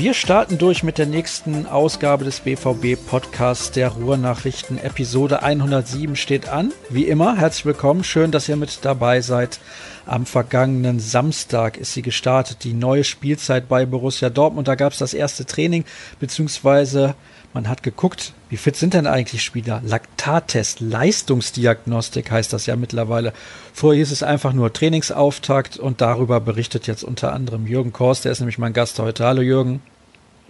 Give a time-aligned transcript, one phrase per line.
[0.00, 4.78] Wir starten durch mit der nächsten Ausgabe des BVB Podcasts der Ruhrnachrichten.
[4.78, 6.72] Episode 107 steht an.
[6.88, 8.02] Wie immer, herzlich willkommen.
[8.02, 9.60] Schön, dass ihr mit dabei seid.
[10.06, 14.68] Am vergangenen Samstag ist sie gestartet, die neue Spielzeit bei Borussia Dortmund.
[14.68, 15.84] Da gab es das erste Training,
[16.18, 17.14] beziehungsweise
[17.52, 19.82] man hat geguckt, wie fit sind denn eigentlich Spieler?
[19.84, 23.34] Laktattest, Leistungsdiagnostik heißt das ja mittlerweile.
[23.74, 28.32] Vorher hieß es einfach nur Trainingsauftakt und darüber berichtet jetzt unter anderem Jürgen Korst, der
[28.32, 29.26] ist nämlich mein Gast heute.
[29.26, 29.82] Hallo Jürgen.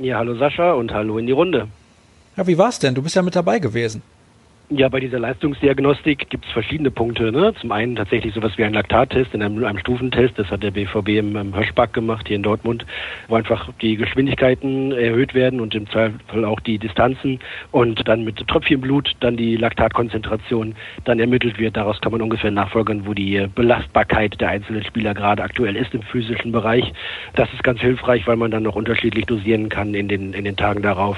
[0.01, 1.69] Ja, hallo Sascha und hallo in die Runde.
[2.35, 2.95] Ja, wie war's denn?
[2.95, 4.03] Du bist ja mit dabei gewesen.
[4.73, 7.33] Ja, bei dieser Leistungsdiagnostik gibt es verschiedene Punkte.
[7.33, 7.53] Ne?
[7.61, 10.39] Zum einen tatsächlich sowas wie ein Laktattest in einem, einem Stufentest.
[10.39, 12.87] Das hat der BVB im, im Hirschbach gemacht hier in Dortmund,
[13.27, 17.41] wo einfach die Geschwindigkeiten erhöht werden und im Zweifel auch die Distanzen
[17.73, 21.77] und dann mit Tröpfchenblut dann die Laktatkonzentration dann ermittelt wird.
[21.77, 26.03] Daraus kann man ungefähr nachfolgern, wo die Belastbarkeit der einzelnen Spieler gerade aktuell ist im
[26.03, 26.93] physischen Bereich.
[27.35, 30.57] Das ist ganz hilfreich, weil man dann noch unterschiedlich dosieren kann in den, in den
[30.57, 31.17] Tagen darauf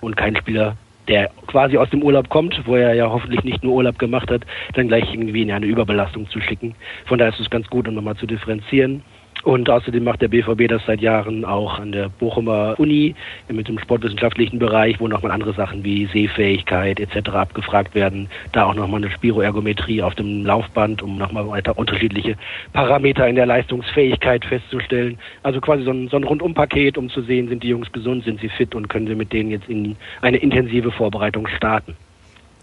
[0.00, 3.74] und kein Spieler der quasi aus dem Urlaub kommt, wo er ja hoffentlich nicht nur
[3.74, 4.42] Urlaub gemacht hat,
[4.74, 6.74] dann gleich irgendwie in eine Überbelastung zu schicken.
[7.06, 9.02] Von daher ist es ganz gut, um nochmal zu differenzieren.
[9.46, 13.14] Und außerdem macht der BVB das seit Jahren auch an der Bochumer Uni
[13.48, 17.28] mit dem sportwissenschaftlichen Bereich, wo nochmal andere Sachen wie Sehfähigkeit etc.
[17.30, 18.28] abgefragt werden.
[18.50, 22.34] Da auch nochmal eine Spiroergometrie auf dem Laufband, um nochmal weiter unterschiedliche
[22.72, 25.16] Parameter in der Leistungsfähigkeit festzustellen.
[25.44, 28.40] Also quasi so ein, so ein Rundumpaket, um zu sehen, sind die Jungs gesund, sind
[28.40, 31.94] sie fit und können wir mit denen jetzt in eine intensive Vorbereitung starten.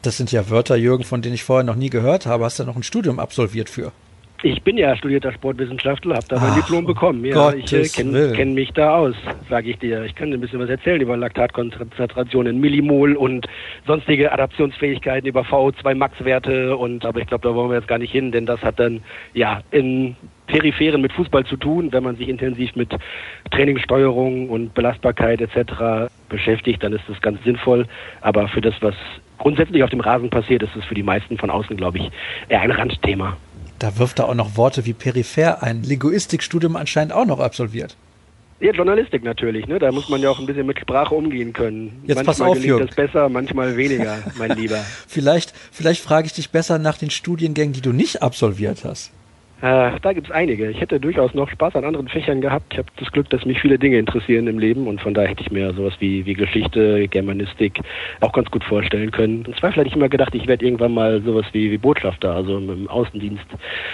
[0.02, 2.44] Das sind ja Wörter, Jürgen, von denen ich vorher noch nie gehört habe.
[2.44, 3.94] Hast du noch ein Studium absolviert für?
[4.46, 7.24] Ich bin ja studierter Sportwissenschaftler, habe da mein Ach, Diplom bekommen.
[7.24, 9.16] Ja, Gottes ich äh, kenne kenn mich da aus,
[9.50, 10.04] sage ich dir.
[10.04, 13.48] Ich kann dir ein bisschen was erzählen über Laktatkonzentration in Millimol und
[13.88, 18.12] sonstige Adaptionsfähigkeiten über VO2 Max-Werte und aber ich glaube, da wollen wir jetzt gar nicht
[18.12, 19.02] hin, denn das hat dann
[19.34, 20.18] ja in
[20.48, 21.94] Peripheren mit Fußball zu tun.
[21.94, 22.94] Wenn man sich intensiv mit
[23.50, 26.12] Trainingssteuerung und Belastbarkeit etc.
[26.28, 27.86] beschäftigt, dann ist das ganz sinnvoll.
[28.20, 28.96] Aber für das, was
[29.38, 32.12] grundsätzlich auf dem Rasen passiert, ist es für die meisten von außen, glaube ich,
[32.50, 33.38] eher ein Randthema.
[33.80, 35.84] Da wirft er auch noch Worte wie peripher ein.
[35.84, 37.96] Linguistikstudium anscheinend auch noch absolviert.
[38.60, 39.78] Ja, Journalistik natürlich, ne?
[39.78, 42.02] Da muss man ja auch ein bisschen mit Sprache umgehen können.
[42.06, 42.88] Jetzt manchmal pass auf, gelingt Jürgen.
[42.88, 44.78] das besser, manchmal weniger, mein Lieber.
[45.08, 49.12] vielleicht, vielleicht frage ich dich besser nach den Studiengängen, die du nicht absolviert hast.
[49.64, 50.70] Äh, da gibt es einige.
[50.70, 52.74] Ich hätte durchaus noch Spaß an anderen Fächern gehabt.
[52.74, 55.42] Ich habe das Glück, dass mich viele Dinge interessieren im Leben und von daher hätte
[55.42, 57.80] ich mir sowas wie, wie Geschichte, Germanistik
[58.20, 59.46] auch ganz gut vorstellen können.
[59.46, 62.58] Im Zweifel hätte ich immer gedacht, ich werde irgendwann mal sowas wie, wie Botschafter, also
[62.58, 63.46] im, Außendienst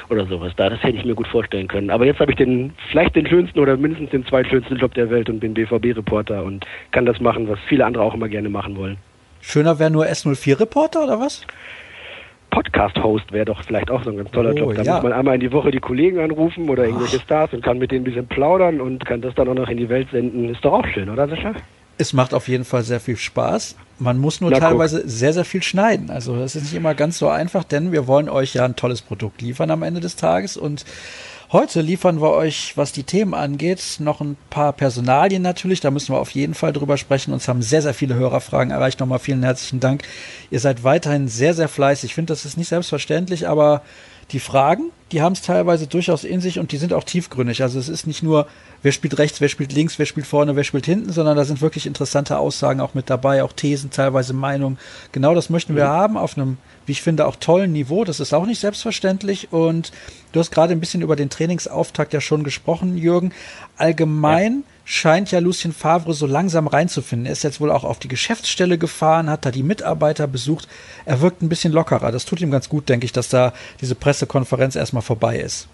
[0.10, 0.72] oder sowas da.
[0.72, 1.92] Das hätte ich mir gut vorstellen können.
[1.92, 5.30] Aber jetzt habe ich den vielleicht den schönsten oder mindestens den zweitschönsten Job der Welt
[5.30, 8.98] und bin BVB-Reporter und kann das machen, was viele andere auch immer gerne machen wollen.
[9.42, 11.46] Schöner wäre nur S04-Reporter oder was?
[12.50, 14.76] Podcast-Host wäre doch vielleicht auch so ein ganz toller oh, Job.
[14.76, 14.94] Da ja.
[14.96, 17.24] muss man einmal in die Woche die Kollegen anrufen oder irgendwelche Ach.
[17.24, 19.78] Stars und kann mit denen ein bisschen plaudern und kann das dann auch noch in
[19.78, 20.50] die Welt senden.
[20.50, 21.54] Ist doch auch schön, oder Sascha?
[21.98, 23.76] Es macht auf jeden Fall sehr viel Spaß.
[24.00, 25.10] Man muss nur Na, teilweise guck.
[25.10, 26.10] sehr, sehr viel schneiden.
[26.10, 29.02] Also das ist nicht immer ganz so einfach, denn wir wollen euch ja ein tolles
[29.02, 30.86] Produkt liefern am Ende des Tages und
[31.52, 35.80] Heute liefern wir euch, was die Themen angeht, noch ein paar Personalien natürlich.
[35.80, 37.34] Da müssen wir auf jeden Fall drüber sprechen.
[37.34, 39.00] Uns haben sehr, sehr viele Hörerfragen erreicht.
[39.00, 40.04] Nochmal vielen herzlichen Dank.
[40.52, 42.12] Ihr seid weiterhin sehr, sehr fleißig.
[42.12, 43.82] Ich finde, das ist nicht selbstverständlich, aber
[44.32, 47.64] die Fragen, die haben es teilweise durchaus in sich und die sind auch tiefgründig.
[47.64, 48.48] Also es ist nicht nur,
[48.84, 51.62] wer spielt rechts, wer spielt links, wer spielt vorne, wer spielt hinten, sondern da sind
[51.62, 54.78] wirklich interessante Aussagen auch mit dabei, auch Thesen, teilweise Meinungen.
[55.12, 55.90] Genau das möchten wir mhm.
[55.90, 58.04] haben auf einem, wie ich finde, auch tollen Niveau.
[58.04, 59.52] Das ist auch nicht selbstverständlich.
[59.52, 59.92] Und
[60.32, 63.34] du hast gerade ein bisschen über den Trainingsauftakt ja schon gesprochen, Jürgen.
[63.78, 67.28] Allgemein ja scheint ja Lucien Favre so langsam reinzufinden.
[67.28, 70.68] Er ist jetzt wohl auch auf die Geschäftsstelle gefahren, hat da die Mitarbeiter besucht.
[71.06, 72.12] Er wirkt ein bisschen lockerer.
[72.12, 75.68] Das tut ihm ganz gut, denke ich, dass da diese Pressekonferenz erstmal vorbei ist.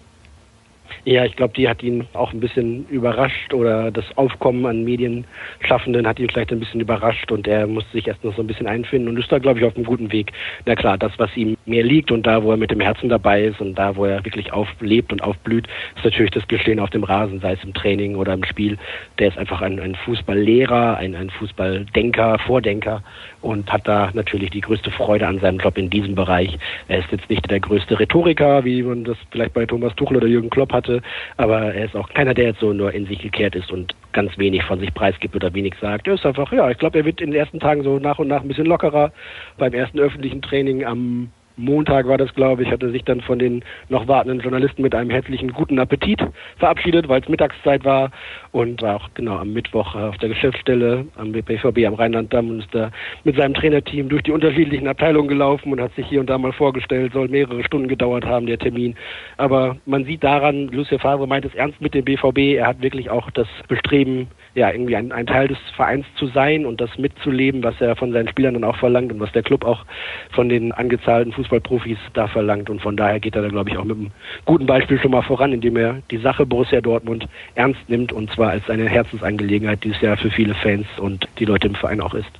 [1.04, 6.06] Ja, ich glaube, die hat ihn auch ein bisschen überrascht oder das Aufkommen an Medienschaffenden
[6.06, 8.66] hat ihn vielleicht ein bisschen überrascht und er musste sich erst noch so ein bisschen
[8.66, 10.32] einfinden und ist da, glaube ich, auf einem guten Weg.
[10.64, 13.44] Na klar, das, was ihm mehr liegt und da, wo er mit dem Herzen dabei
[13.44, 15.66] ist und da, wo er wirklich auflebt und aufblüht,
[15.96, 18.78] ist natürlich das Geschehen auf dem Rasen, sei es im Training oder im Spiel.
[19.18, 23.02] Der ist einfach ein, ein Fußballlehrer, ein, ein Fußballdenker, Vordenker
[23.46, 26.58] und hat da natürlich die größte Freude an seinem Job in diesem Bereich.
[26.88, 30.26] Er ist jetzt nicht der größte Rhetoriker, wie man das vielleicht bei Thomas Tuchel oder
[30.26, 31.00] Jürgen Klopp hatte,
[31.36, 34.36] aber er ist auch keiner, der jetzt so nur in sich gekehrt ist und ganz
[34.36, 36.08] wenig von sich preisgibt oder wenig sagt.
[36.08, 38.28] Er ist einfach, ja, ich glaube, er wird in den ersten Tagen so nach und
[38.28, 39.12] nach ein bisschen lockerer.
[39.58, 43.64] Beim ersten öffentlichen Training am Montag war das, glaube ich, hatte sich dann von den
[43.88, 46.20] noch wartenden Journalisten mit einem herzlichen guten Appetit
[46.58, 48.10] verabschiedet, weil es Mittagszeit war
[48.52, 52.74] und war auch genau am Mittwoch auf der Geschäftsstelle am BVB am Rheinland-Damm und ist
[52.74, 52.90] da
[53.24, 56.52] mit seinem Trainerteam durch die unterschiedlichen Abteilungen gelaufen und hat sich hier und da mal
[56.52, 58.94] vorgestellt, soll mehrere Stunden gedauert haben, der Termin.
[59.38, 63.08] Aber man sieht daran, Lucia Favre meint es ernst mit dem BVB, er hat wirklich
[63.08, 67.62] auch das Bestreben, ja, irgendwie ein, ein Teil des Vereins zu sein und das mitzuleben,
[67.62, 69.84] was er von seinen Spielern dann auch verlangt und was der Club auch
[70.32, 72.70] von den angezahlten Fußballprofis da verlangt.
[72.70, 74.10] Und von daher geht er da, glaube ich, auch mit einem
[74.44, 78.50] guten Beispiel schon mal voran, indem er die Sache Borussia Dortmund ernst nimmt und zwar
[78.50, 82.14] als eine Herzensangelegenheit, die es ja für viele Fans und die Leute im Verein auch
[82.14, 82.30] ist.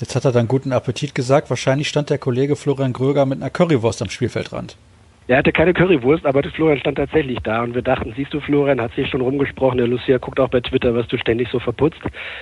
[0.00, 1.50] Jetzt hat er dann guten Appetit gesagt.
[1.50, 4.76] Wahrscheinlich stand der Kollege Florian Gröger mit einer Currywurst am Spielfeldrand.
[5.26, 8.78] Er hatte keine Currywurst, aber Florian stand tatsächlich da und wir dachten, siehst du, Florian
[8.78, 12.00] hat sich schon rumgesprochen, der Lucia guckt auch bei Twitter, was du ständig so verputzt.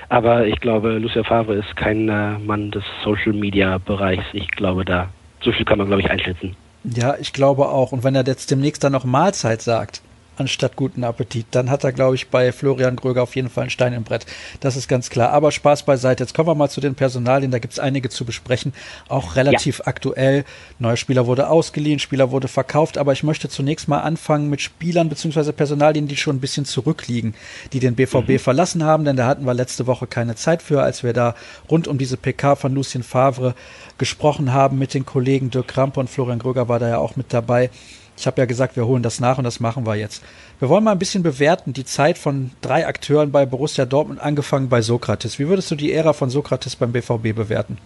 [0.08, 4.24] Aber ich glaube, Lucia Favre ist kein äh, Mann des Social Media Bereichs.
[4.32, 5.10] Ich glaube, da
[5.42, 6.56] so viel kann man, glaube ich, einschätzen.
[6.84, 7.92] Ja, ich glaube auch.
[7.92, 10.02] Und wenn er jetzt demnächst dann noch Mahlzeit sagt,
[10.36, 11.46] anstatt guten Appetit.
[11.50, 14.26] Dann hat er, glaube ich, bei Florian Gröger auf jeden Fall einen Stein im Brett.
[14.60, 15.30] Das ist ganz klar.
[15.30, 16.22] Aber Spaß beiseite.
[16.22, 17.50] Jetzt kommen wir mal zu den Personalien.
[17.50, 18.72] Da gibt es einige zu besprechen.
[19.08, 19.86] Auch relativ ja.
[19.86, 20.44] aktuell.
[20.78, 22.98] Neuer Spieler wurde ausgeliehen, Spieler wurde verkauft.
[22.98, 25.52] Aber ich möchte zunächst mal anfangen mit Spielern bzw.
[25.52, 27.34] Personalien, die schon ein bisschen zurückliegen,
[27.72, 28.38] die den BVB mhm.
[28.38, 29.04] verlassen haben.
[29.04, 31.34] Denn da hatten wir letzte Woche keine Zeit für, als wir da
[31.70, 33.54] rund um diese PK von Lucien Favre
[33.98, 37.32] gesprochen haben mit den Kollegen Dirk Krampe und Florian Gröger war da ja auch mit
[37.32, 37.70] dabei.
[38.16, 40.22] Ich habe ja gesagt, wir holen das nach und das machen wir jetzt.
[40.58, 44.68] Wir wollen mal ein bisschen bewerten, die Zeit von drei Akteuren bei Borussia Dortmund, angefangen
[44.68, 45.38] bei Sokrates.
[45.38, 47.78] Wie würdest du die Ära von Sokrates beim BVB bewerten?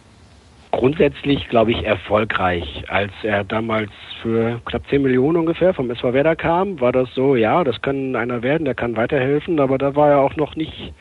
[0.76, 2.84] Grundsätzlich, glaube ich, erfolgreich.
[2.88, 3.90] Als er damals
[4.20, 8.14] für knapp 10 Millionen ungefähr vom SV Werder kam, war das so, ja, das kann
[8.14, 10.92] einer werden, der kann weiterhelfen, aber da war er auch noch nicht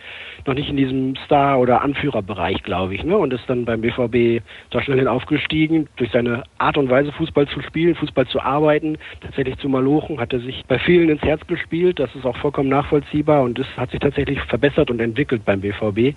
[0.46, 3.18] noch nicht in diesem Star- oder Anführerbereich, glaube ich, ne?
[3.18, 5.88] Und ist dann beim BVB da schnell hin aufgestiegen.
[5.96, 10.34] Durch seine Art und Weise, Fußball zu spielen, Fußball zu arbeiten, tatsächlich zu malochen, hat
[10.34, 12.00] er sich bei vielen ins Herz gespielt.
[12.00, 16.16] Das ist auch vollkommen nachvollziehbar und es hat sich tatsächlich verbessert und entwickelt beim BVB.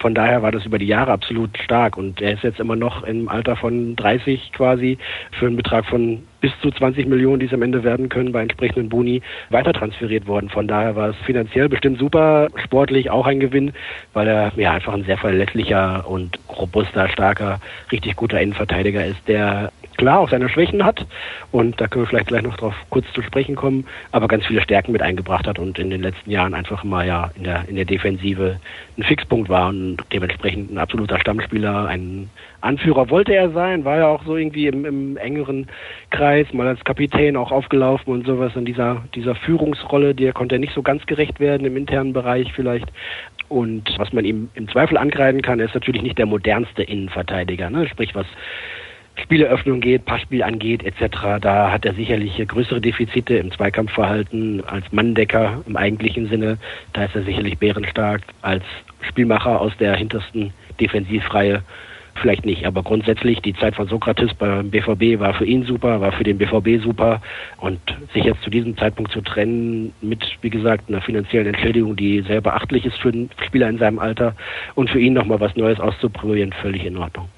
[0.00, 2.89] Von daher war das über die Jahre absolut stark und er ist jetzt immer noch
[3.04, 4.98] im Alter von 30 quasi
[5.38, 8.42] für einen Betrag von bis zu 20 Millionen, die es am Ende werden können, bei
[8.42, 10.48] entsprechenden Boni weiter transferiert worden.
[10.48, 13.72] Von daher war es finanziell bestimmt super, sportlich auch ein Gewinn,
[14.12, 17.60] weil er ja einfach ein sehr verlässlicher und robuster, starker,
[17.92, 19.70] richtig guter Innenverteidiger ist, der
[20.00, 21.06] klar auch seine Schwächen hat
[21.52, 24.62] und da können wir vielleicht gleich noch drauf kurz zu sprechen kommen, aber ganz viele
[24.62, 27.76] Stärken mit eingebracht hat und in den letzten Jahren einfach mal ja in der in
[27.76, 28.58] der Defensive
[28.96, 32.30] ein Fixpunkt war und dementsprechend ein absoluter Stammspieler, ein
[32.62, 35.66] Anführer wollte er sein, war ja auch so irgendwie im, im engeren
[36.10, 40.58] Kreis, mal als Kapitän auch aufgelaufen und sowas in dieser dieser Führungsrolle, der konnte er
[40.58, 42.90] nicht so ganz gerecht werden im internen Bereich vielleicht.
[43.48, 47.68] Und was man ihm im Zweifel ankreiden kann, er ist natürlich nicht der modernste Innenverteidiger,
[47.68, 47.88] ne?
[47.88, 48.26] sprich was
[49.16, 51.40] Spieleröffnung geht, Passspiel angeht etc.
[51.40, 56.58] Da hat er sicherlich größere Defizite im Zweikampfverhalten als Manndecker im eigentlichen Sinne.
[56.92, 58.64] Da ist er sicherlich bärenstark als
[59.02, 61.62] Spielmacher aus der hintersten Defensivreihe.
[62.20, 66.12] Vielleicht nicht, aber grundsätzlich die Zeit von Sokrates beim BVB war für ihn super, war
[66.12, 67.22] für den BVB super
[67.58, 67.80] und
[68.12, 72.42] sich jetzt zu diesem Zeitpunkt zu trennen mit, wie gesagt, einer finanziellen Entschädigung, die sehr
[72.42, 74.34] beachtlich ist für einen Spieler in seinem Alter
[74.74, 77.28] und für ihn nochmal was Neues auszuprobieren, völlig in Ordnung.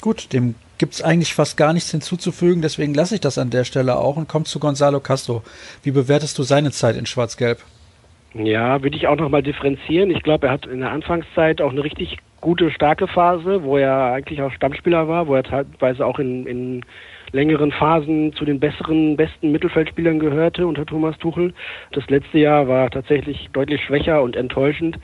[0.00, 3.64] Gut, dem gibt es eigentlich fast gar nichts hinzuzufügen, deswegen lasse ich das an der
[3.64, 5.42] Stelle auch und komme zu Gonzalo Castro.
[5.82, 7.58] Wie bewertest du seine Zeit in Schwarz-Gelb?
[8.34, 10.10] Ja, würde ich auch nochmal differenzieren.
[10.10, 14.12] Ich glaube, er hat in der Anfangszeit auch eine richtig gute, starke Phase, wo er
[14.12, 16.84] eigentlich auch Stammspieler war, wo er teilweise auch in, in
[17.32, 21.52] längeren Phasen zu den besseren, besten Mittelfeldspielern gehörte unter Thomas Tuchel.
[21.92, 24.98] Das letzte Jahr war tatsächlich deutlich schwächer und enttäuschend.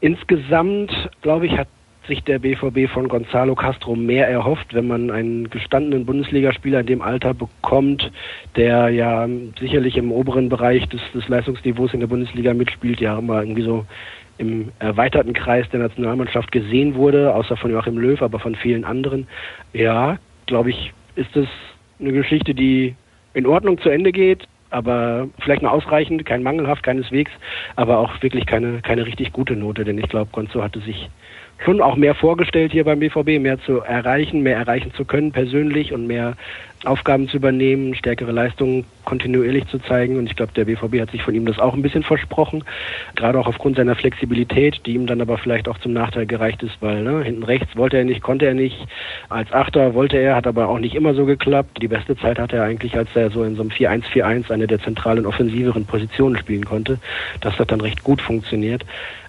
[0.00, 1.68] Insgesamt, glaube ich, hat
[2.06, 7.02] sich der BVB von Gonzalo Castro mehr erhofft, wenn man einen gestandenen Bundesligaspieler in dem
[7.02, 8.12] Alter bekommt,
[8.56, 9.26] der ja
[9.58, 13.86] sicherlich im oberen Bereich des, des Leistungsniveaus in der Bundesliga mitspielt, ja immer irgendwie so
[14.38, 19.26] im erweiterten Kreis der Nationalmannschaft gesehen wurde, außer von Joachim Löw, aber von vielen anderen.
[19.72, 21.48] Ja, glaube ich, ist es
[22.00, 22.94] eine Geschichte, die
[23.34, 27.30] in Ordnung zu Ende geht, aber vielleicht nur ausreichend, kein mangelhaft keineswegs,
[27.76, 31.08] aber auch wirklich keine, keine richtig gute Note, denn ich glaube, Gonzo hatte sich
[31.58, 35.92] schon auch mehr vorgestellt hier beim BVB, mehr zu erreichen, mehr erreichen zu können persönlich
[35.92, 36.36] und mehr
[36.84, 40.18] Aufgaben zu übernehmen, stärkere Leistungen kontinuierlich zu zeigen.
[40.18, 42.64] Und ich glaube, der BVB hat sich von ihm das auch ein bisschen versprochen,
[43.14, 46.76] gerade auch aufgrund seiner Flexibilität, die ihm dann aber vielleicht auch zum Nachteil gereicht ist,
[46.80, 48.86] weil ne, hinten rechts wollte er nicht, konnte er nicht.
[49.28, 51.80] Als Achter wollte er, hat aber auch nicht immer so geklappt.
[51.80, 54.80] Die beste Zeit hatte er eigentlich, als er so in so einem 4-1-4-1 eine der
[54.80, 56.98] zentralen offensiveren Positionen spielen konnte.
[57.40, 58.84] Das hat dann recht gut funktioniert.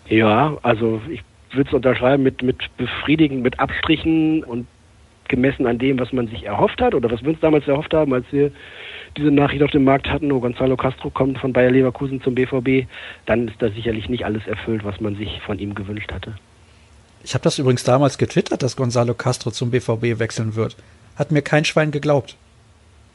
[0.08, 1.24] Ja, also ich
[1.55, 4.67] würde es unterschreiben mit, mit befriedigen, mit Abstrichen und
[5.27, 8.13] gemessen an dem, was man sich erhofft hat oder was wir uns damals erhofft haben,
[8.13, 8.51] als wir
[9.17, 12.88] diese Nachricht auf dem Markt hatten, oh, Gonzalo Castro kommt von Bayer Leverkusen zum BVB,
[13.25, 16.35] dann ist da sicherlich nicht alles erfüllt, was man sich von ihm gewünscht hatte.
[17.24, 20.75] Ich habe das übrigens damals getwittert, dass Gonzalo Castro zum BVB wechseln wird.
[21.15, 22.35] Hat mir kein Schwein geglaubt.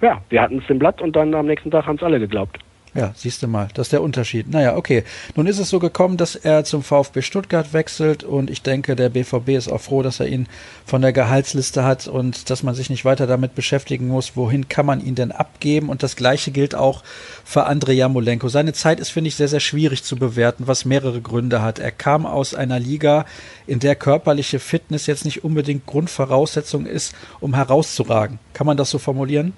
[0.01, 2.59] Ja, wir hatten es im Blatt und dann am nächsten Tag haben es alle geglaubt.
[2.93, 4.51] Ja, siehst du mal, das ist der Unterschied.
[4.51, 5.05] Naja, okay.
[5.37, 9.11] Nun ist es so gekommen, dass er zum VfB Stuttgart wechselt und ich denke, der
[9.11, 10.49] BVB ist auch froh, dass er ihn
[10.85, 14.87] von der Gehaltsliste hat und dass man sich nicht weiter damit beschäftigen muss, wohin kann
[14.87, 15.89] man ihn denn abgeben.
[15.89, 17.05] Und das Gleiche gilt auch
[17.45, 18.49] für Andrei Jamolenko.
[18.49, 21.79] Seine Zeit ist, finde ich, sehr, sehr schwierig zu bewerten, was mehrere Gründe hat.
[21.79, 23.25] Er kam aus einer Liga,
[23.69, 28.41] in der körperliche Fitness jetzt nicht unbedingt Grundvoraussetzung ist, um herauszuragen.
[28.53, 29.53] Kann man das so formulieren?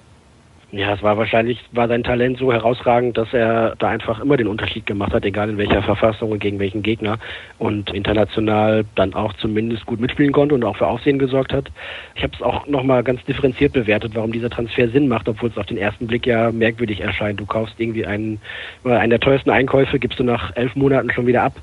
[0.75, 4.47] Ja, es war wahrscheinlich, war sein Talent so herausragend, dass er da einfach immer den
[4.47, 7.19] Unterschied gemacht hat, egal in welcher Verfassung und gegen welchen Gegner
[7.59, 11.69] und international dann auch zumindest gut mitspielen konnte und auch für Aufsehen gesorgt hat.
[12.15, 15.59] Ich habe es auch nochmal ganz differenziert bewertet, warum dieser Transfer Sinn macht, obwohl es
[15.59, 17.39] auf den ersten Blick ja merkwürdig erscheint.
[17.39, 18.41] Du kaufst irgendwie einen,
[18.83, 21.53] einen der teuersten Einkäufe, gibst du nach elf Monaten schon wieder ab.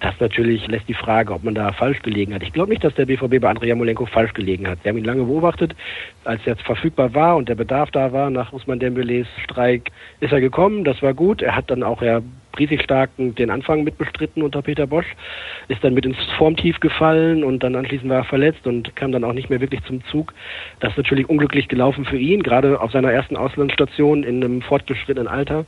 [0.00, 2.42] Das natürlich lässt die Frage, ob man da falsch gelegen hat.
[2.42, 4.78] Ich glaube nicht, dass der BVB bei Andrei Jamolenko falsch gelegen hat.
[4.82, 5.74] Sie haben ihn lange beobachtet.
[6.24, 10.40] Als er verfügbar war und der Bedarf da war, nach Usman Dembélés Streik, ist er
[10.40, 10.84] gekommen.
[10.84, 11.42] Das war gut.
[11.42, 12.20] Er hat dann auch ja
[12.58, 15.06] riesig stark den Anfang mitbestritten unter Peter Bosch,
[15.68, 19.24] ist dann mit ins Formtief gefallen und dann anschließend war er verletzt und kam dann
[19.24, 20.32] auch nicht mehr wirklich zum Zug.
[20.80, 25.28] Das ist natürlich unglücklich gelaufen für ihn, gerade auf seiner ersten Auslandsstation in einem fortgeschrittenen
[25.28, 25.64] Alter.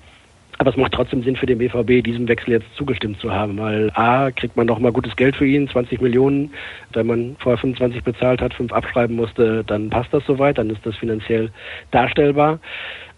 [0.58, 3.90] Aber es macht trotzdem Sinn für den BVB, diesem Wechsel jetzt zugestimmt zu haben, weil
[3.94, 6.50] A, kriegt man noch mal gutes Geld für ihn, 20 Millionen.
[6.92, 10.84] Wenn man vorher 25 bezahlt hat, fünf abschreiben musste, dann passt das soweit, dann ist
[10.84, 11.50] das finanziell
[11.90, 12.58] darstellbar.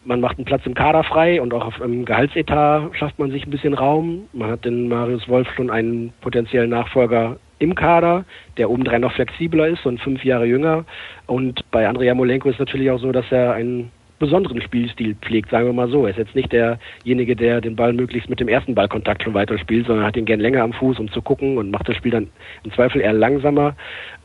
[0.05, 3.47] Man macht einen Platz im Kader frei und auch auf einem Gehaltsetat schafft man sich
[3.47, 4.29] ein bisschen Raum.
[4.33, 8.25] Man hat den Marius Wolf schon einen potenziellen Nachfolger im Kader,
[8.57, 10.85] der obendrein noch flexibler ist und fünf Jahre jünger.
[11.27, 15.67] Und bei Andrea Molenko ist natürlich auch so, dass er einen besonderen Spielstil pflegt, sagen
[15.67, 16.05] wir mal so.
[16.05, 19.87] Er ist jetzt nicht derjenige, der den Ball möglichst mit dem ersten Ballkontakt schon weiterspielt,
[19.87, 22.29] sondern hat ihn gern länger am Fuß, um zu gucken und macht das Spiel dann
[22.65, 23.77] im Zweifel eher langsamer.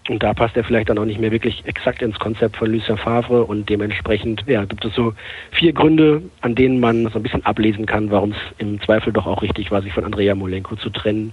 [0.10, 2.98] Und da passt er vielleicht dann auch nicht mehr wirklich exakt ins Konzept von Lucien
[2.98, 5.14] Favre und dementsprechend ja, gibt es so
[5.52, 9.26] vier Gründe, an denen man so ein bisschen ablesen kann, warum es im Zweifel doch
[9.26, 11.32] auch richtig war, sich von Andrea Molenko zu trennen.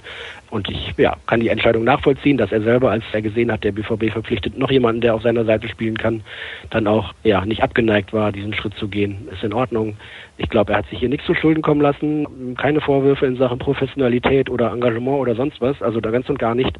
[0.50, 3.72] Und ich ja, kann die Entscheidung nachvollziehen, dass er selber, als er gesehen hat, der
[3.72, 6.22] BVB verpflichtet noch jemanden, der auf seiner Seite spielen kann,
[6.70, 9.28] dann auch ja nicht abgeneigt war, diesen Schritt zu gehen.
[9.32, 9.96] Ist in Ordnung.
[10.40, 12.56] Ich glaube, er hat sich hier nichts zu Schulden kommen lassen.
[12.56, 15.80] Keine Vorwürfe in Sachen Professionalität oder Engagement oder sonst was.
[15.82, 16.74] Also da ganz und gar nicht.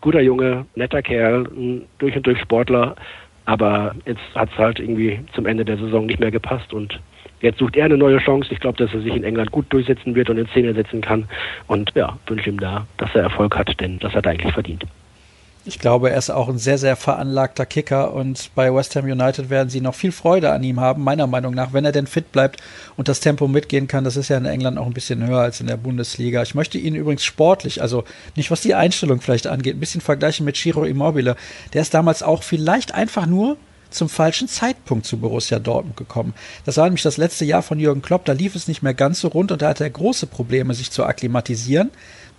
[0.00, 1.46] Guter Junge, netter Kerl,
[1.98, 2.96] durch und durch Sportler.
[3.44, 6.98] Aber jetzt hat es halt irgendwie zum Ende der Saison nicht mehr gepasst und
[7.42, 8.48] Jetzt sucht er eine neue Chance.
[8.50, 11.28] Ich glaube, dass er sich in England gut durchsetzen wird und in Szene setzen kann.
[11.66, 14.84] Und ja, wünsche ihm da, dass er Erfolg hat, denn das hat er eigentlich verdient.
[15.68, 19.50] Ich glaube, er ist auch ein sehr, sehr veranlagter Kicker und bei West Ham United
[19.50, 22.30] werden sie noch viel Freude an ihm haben, meiner Meinung nach, wenn er denn fit
[22.30, 22.62] bleibt
[22.96, 24.04] und das Tempo mitgehen kann.
[24.04, 26.40] Das ist ja in England auch ein bisschen höher als in der Bundesliga.
[26.42, 28.04] Ich möchte ihn übrigens sportlich, also
[28.36, 31.34] nicht was die Einstellung vielleicht angeht, ein bisschen vergleichen mit Chiro Immobile.
[31.72, 33.56] Der ist damals auch vielleicht einfach nur
[33.90, 36.34] zum falschen Zeitpunkt zu Borussia Dortmund gekommen.
[36.64, 39.20] Das war nämlich das letzte Jahr von Jürgen Klopp, da lief es nicht mehr ganz
[39.20, 41.90] so rund und da hatte er große Probleme, sich zu akklimatisieren.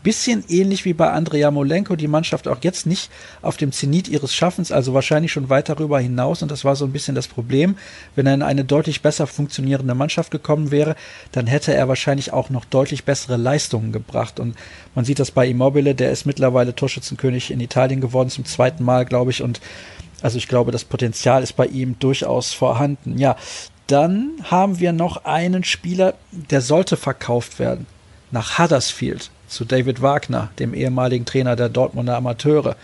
[0.03, 3.09] Bisschen ähnlich wie bei Andrea Molenko, die Mannschaft auch jetzt nicht
[3.41, 6.41] auf dem Zenit ihres Schaffens, also wahrscheinlich schon weit darüber hinaus.
[6.41, 7.77] Und das war so ein bisschen das Problem.
[8.15, 10.95] Wenn er in eine deutlich besser funktionierende Mannschaft gekommen wäre,
[11.31, 14.39] dann hätte er wahrscheinlich auch noch deutlich bessere Leistungen gebracht.
[14.39, 14.55] Und
[14.95, 19.05] man sieht das bei Immobile, der ist mittlerweile Torschützenkönig in Italien geworden, zum zweiten Mal,
[19.05, 19.41] glaube ich.
[19.41, 19.59] Und
[20.21, 23.17] also ich glaube, das Potenzial ist bei ihm durchaus vorhanden.
[23.17, 23.35] Ja,
[23.87, 27.87] dann haben wir noch einen Spieler, der sollte verkauft werden
[28.31, 32.75] nach Huddersfield zu David Wagner, dem ehemaligen Trainer der Dortmunder Amateure.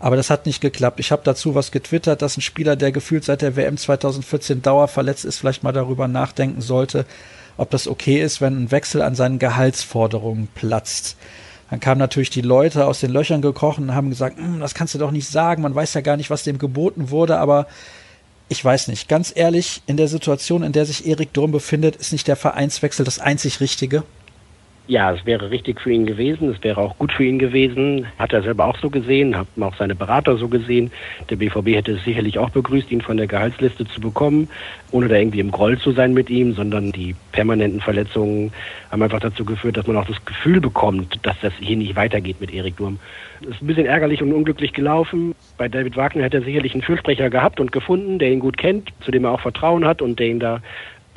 [0.00, 1.00] Aber das hat nicht geklappt.
[1.00, 5.24] Ich habe dazu was getwittert, dass ein Spieler, der gefühlt seit der WM 2014 dauerverletzt
[5.24, 7.04] ist, vielleicht mal darüber nachdenken sollte,
[7.56, 11.16] ob das okay ist, wenn ein Wechsel an seinen Gehaltsforderungen platzt.
[11.70, 14.94] Dann kamen natürlich die Leute aus den Löchern gekrochen und haben gesagt, hm, das kannst
[14.94, 17.66] du doch nicht sagen, man weiß ja gar nicht, was dem geboten wurde, aber
[18.48, 19.08] ich weiß nicht.
[19.08, 23.04] Ganz ehrlich, in der Situation, in der sich Erik Durm befindet, ist nicht der Vereinswechsel
[23.04, 24.04] das einzig Richtige?
[24.88, 28.06] Ja, es wäre richtig für ihn gewesen, es wäre auch gut für ihn gewesen.
[28.18, 30.90] Hat er selber auch so gesehen, hat auch seine Berater so gesehen.
[31.28, 34.48] Der BVB hätte es sicherlich auch begrüßt, ihn von der Gehaltsliste zu bekommen,
[34.90, 38.50] ohne da irgendwie im Groll zu sein mit ihm, sondern die permanenten Verletzungen
[38.90, 42.40] haben einfach dazu geführt, dass man auch das Gefühl bekommt, dass das hier nicht weitergeht
[42.40, 42.98] mit Erik Durm.
[43.42, 45.34] Es ist ein bisschen ärgerlich und unglücklich gelaufen.
[45.58, 48.88] Bei David Wagner hätte er sicherlich einen Fürsprecher gehabt und gefunden, der ihn gut kennt,
[49.00, 50.62] zu dem er auch Vertrauen hat und der ihn da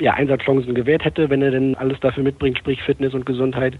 [0.02, 3.78] ja, Einsatzchancen gewährt hätte, wenn er denn alles dafür mitbringt, sprich Fitness und Gesundheit.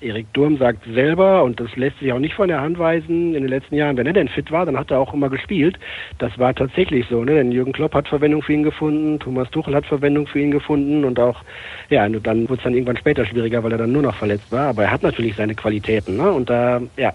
[0.00, 3.42] Erik Durm sagt selber, und das lässt sich auch nicht von der Hand weisen, in
[3.42, 5.78] den letzten Jahren, wenn er denn fit war, dann hat er auch immer gespielt.
[6.16, 7.34] Das war tatsächlich so, ne?
[7.34, 11.04] Denn Jürgen Klopp hat Verwendung für ihn gefunden, Thomas Tuchel hat Verwendung für ihn gefunden
[11.04, 11.42] und auch,
[11.90, 14.68] ja, dann wurde es dann irgendwann später schwieriger, weil er dann nur noch verletzt war.
[14.68, 16.32] Aber er hat natürlich seine Qualitäten, ne?
[16.32, 17.12] Und da, ja,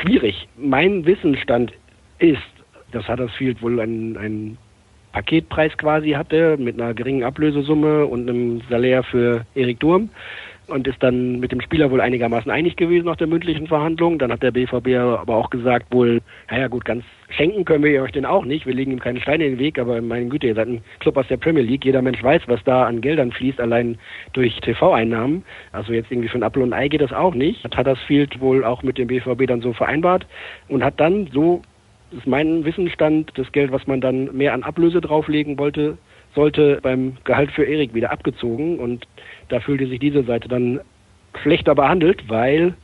[0.00, 0.46] schwierig.
[0.56, 1.72] Mein Wissensstand
[2.20, 2.38] ist,
[2.92, 4.58] dass Huddersfield wohl ein, ein
[5.12, 10.10] Paketpreis quasi hatte mit einer geringen Ablösesumme und einem Salär für Erik Durm
[10.68, 14.18] und ist dann mit dem Spieler wohl einigermaßen einig gewesen nach der mündlichen Verhandlung.
[14.18, 18.12] Dann hat der BVB aber auch gesagt, wohl, naja gut, ganz schenken können wir euch
[18.12, 18.66] den auch nicht.
[18.66, 21.16] Wir legen ihm keine Steine in den Weg, aber meine Güte, ihr seid ein Club
[21.16, 21.84] aus der Premier League.
[21.84, 23.98] Jeder Mensch weiß, was da an Geldern fließt, allein
[24.32, 25.44] durch TV-Einnahmen.
[25.72, 27.64] Also jetzt irgendwie für ein Apfel und Ei geht das auch nicht.
[27.76, 30.26] Hat das Field wohl auch mit dem BVB dann so vereinbart
[30.68, 31.62] und hat dann so
[32.12, 35.98] ist mein Wissensstand, das Geld, was man dann mehr an Ablöse drauflegen wollte,
[36.34, 38.78] sollte beim Gehalt für Erik wieder abgezogen.
[38.78, 39.06] Und
[39.48, 40.80] da fühlte sich diese Seite dann
[41.42, 42.74] schlechter behandelt, weil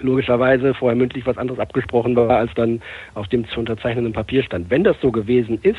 [0.00, 2.80] logischerweise vorher mündlich was anderes abgesprochen war, als dann
[3.14, 4.70] auf dem zu unterzeichnenden Papier stand.
[4.70, 5.78] Wenn das so gewesen ist,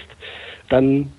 [0.70, 1.12] dann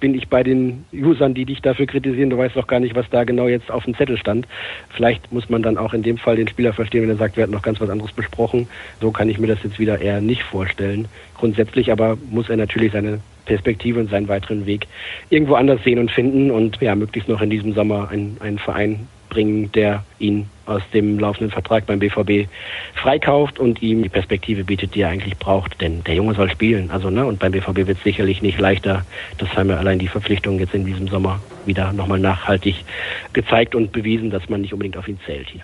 [0.00, 2.30] bin ich bei den Usern, die dich dafür kritisieren.
[2.30, 4.46] Du weißt doch gar nicht, was da genau jetzt auf dem Zettel stand.
[4.90, 7.42] Vielleicht muss man dann auch in dem Fall den Spieler verstehen, wenn er sagt, wir
[7.42, 8.68] hatten noch ganz was anderes besprochen.
[9.00, 11.08] So kann ich mir das jetzt wieder eher nicht vorstellen.
[11.34, 14.86] Grundsätzlich aber muss er natürlich seine Perspektive und seinen weiteren Weg
[15.30, 19.06] irgendwo anders sehen und finden und ja, möglichst noch in diesem Sommer einen, einen Verein
[19.30, 22.48] bringen, der ihn aus dem laufenden Vertrag beim BVB
[22.94, 25.80] freikauft und ihm die Perspektive bietet, die er eigentlich braucht.
[25.80, 26.90] Denn der Junge soll spielen.
[26.90, 29.04] Also, ne, und beim BVB wird es sicherlich nicht leichter.
[29.38, 32.84] Das haben ja allein die Verpflichtungen jetzt in diesem Sommer wieder nochmal nachhaltig
[33.32, 35.62] gezeigt und bewiesen, dass man nicht unbedingt auf ihn zählt hier.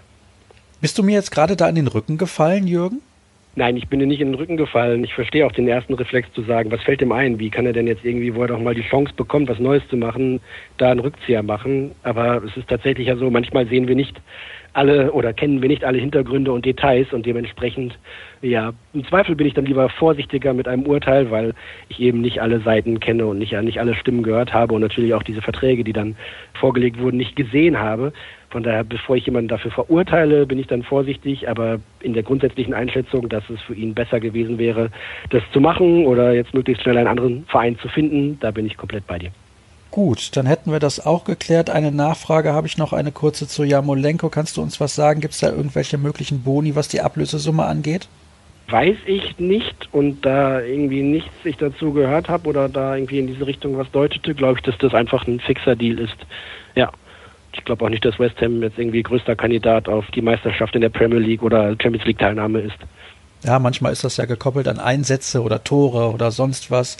[0.81, 3.01] Bist du mir jetzt gerade da in den Rücken gefallen, Jürgen?
[3.55, 5.05] Nein, ich bin dir nicht in den Rücken gefallen.
[5.05, 7.39] Ich verstehe auch den ersten Reflex zu sagen, was fällt ihm ein?
[7.39, 9.87] Wie kann er denn jetzt irgendwie, wo er doch mal die Chance bekommt, was Neues
[9.89, 10.41] zu machen,
[10.79, 11.93] da einen Rückzieher machen?
[12.03, 14.19] Aber es ist tatsächlich ja so, manchmal sehen wir nicht
[14.75, 17.99] alle oder kennen wir nicht alle Hintergründe und Details und dementsprechend,
[18.41, 21.55] ja, im Zweifel bin ich dann lieber vorsichtiger mit einem Urteil, weil
[21.89, 25.15] ich eben nicht alle Seiten kenne und nicht, nicht alle Stimmen gehört habe und natürlich
[25.15, 26.17] auch diese Verträge, die dann
[26.55, 28.13] vorgelegt wurden, nicht gesehen habe.
[28.51, 32.75] Von daher, bevor ich jemanden dafür verurteile, bin ich dann vorsichtig, aber in der grundsätzlichen
[32.75, 34.91] Einschätzung, dass es für ihn besser gewesen wäre,
[35.31, 38.77] das zu machen oder jetzt möglichst schnell einen anderen Verein zu finden, da bin ich
[38.77, 39.31] komplett bei dir.
[39.93, 41.69] Gut, dann hätten wir das auch geklärt.
[41.69, 44.31] Eine Nachfrage habe ich noch, eine kurze zu Jamolenko.
[44.31, 45.21] Kannst du uns was sagen?
[45.21, 48.09] Gibt es da irgendwelche möglichen Boni, was die Ablösesumme angeht?
[48.69, 53.27] Weiß ich nicht und da irgendwie nichts ich dazu gehört habe oder da irgendwie in
[53.27, 56.17] diese Richtung was deutete, glaube ich, dass das einfach ein fixer Deal ist.
[56.75, 56.91] Ja,
[57.53, 60.81] ich glaube auch nicht, dass West Ham jetzt irgendwie größter Kandidat auf die Meisterschaft in
[60.81, 62.79] der Premier League oder Champions League Teilnahme ist.
[63.45, 66.97] Ja, manchmal ist das ja gekoppelt an Einsätze oder Tore oder sonst was.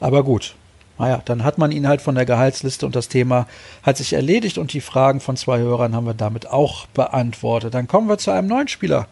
[0.00, 0.54] Aber gut.
[1.00, 3.46] Naja, dann hat man ihn halt von der Gehaltsliste und das Thema
[3.82, 7.72] hat sich erledigt und die Fragen von zwei Hörern haben wir damit auch beantwortet.
[7.72, 9.06] Dann kommen wir zu einem neuen Spieler,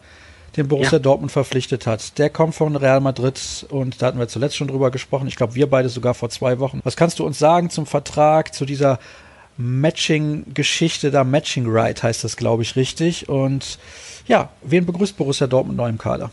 [0.55, 0.99] den Borussia ja.
[0.99, 2.19] Dortmund verpflichtet hat.
[2.19, 5.27] Der kommt von Real Madrid und da hatten wir zuletzt schon drüber gesprochen.
[5.27, 6.79] Ich glaube, wir beide sogar vor zwei Wochen.
[6.83, 8.99] Was kannst du uns sagen zum Vertrag, zu dieser
[9.57, 13.29] Matching-Geschichte, da Matching Right heißt das, glaube ich, richtig.
[13.29, 13.79] Und
[14.27, 16.29] ja, wen begrüßt Borussia Dortmund neu im Kader?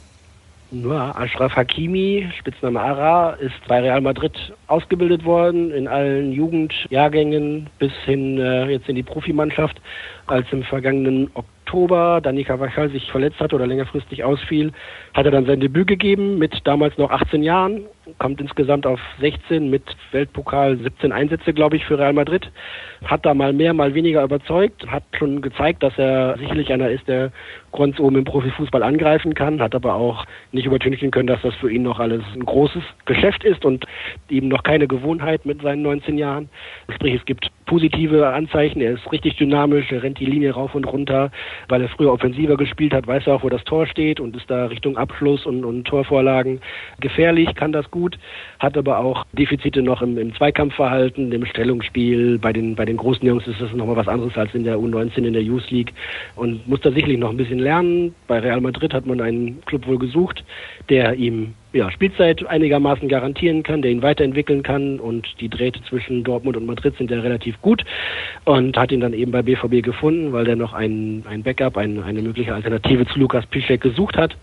[0.72, 4.32] Ja, Ashraf Hakimi, Spitzname Ara, ist bei Real Madrid
[4.66, 9.80] ausgebildet worden, in allen Jugendjahrgängen bis hin äh, jetzt in die Profimannschaft.
[10.26, 14.72] Als im vergangenen Oktober Danica Vachal sich verletzt hat oder längerfristig ausfiel,
[15.14, 17.82] hat er dann sein Debüt gegeben mit damals noch 18 Jahren,
[18.18, 22.50] kommt insgesamt auf 16 mit Weltpokal 17 Einsätze, glaube ich, für Real Madrid.
[23.04, 27.08] Hat da mal mehr, mal weniger überzeugt, hat schon gezeigt, dass er sicherlich einer ist,
[27.08, 27.32] der
[27.72, 31.70] ganz oben im Profifußball angreifen kann, hat aber auch nicht übertünchen können, dass das für
[31.70, 33.84] ihn noch alles ein großes Geschäft ist und
[34.30, 36.48] eben noch keine Gewohnheit mit seinen 19 Jahren.
[36.94, 40.84] Sprich, es gibt positive Anzeichen, er ist richtig dynamisch, er rennt die Linie rauf und
[40.84, 41.30] runter,
[41.68, 44.50] weil er früher offensiver gespielt hat, weiß er auch, wo das Tor steht und ist
[44.50, 46.60] da Richtung Abschluss und, und Torvorlagen
[47.00, 48.18] gefährlich, kann das gut,
[48.58, 52.38] hat aber auch Defizite noch im, im Zweikampfverhalten, im Stellungsspiel.
[52.38, 55.24] Bei den, bei den großen Jungs ist das nochmal was anderes als in der U19
[55.24, 55.92] in der Youth League
[56.34, 58.14] und muss da sicherlich noch ein bisschen lernen.
[58.26, 60.44] Bei Real Madrid hat man einen Club wohl gesucht,
[60.88, 64.98] der ihm ja, Spielzeit einigermaßen garantieren kann, der ihn weiterentwickeln kann.
[64.98, 67.84] Und die Drähte zwischen Dortmund und Madrid sind ja relativ gut.
[68.44, 72.02] Und hat ihn dann eben bei BVB gefunden, weil der noch ein, ein Backup, ein,
[72.02, 74.36] eine mögliche Alternative zu Lukas Piszek gesucht hat.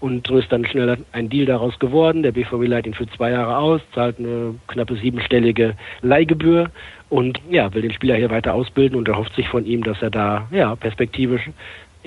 [0.00, 2.22] Und so ist dann schnell ein Deal daraus geworden.
[2.22, 6.70] Der BVB leiht ihn für zwei Jahre aus, zahlt eine knappe siebenstellige Leihgebühr
[7.08, 8.96] und ja, will den Spieler hier weiter ausbilden.
[8.96, 11.50] Und erhofft sich von ihm, dass er da ja perspektivisch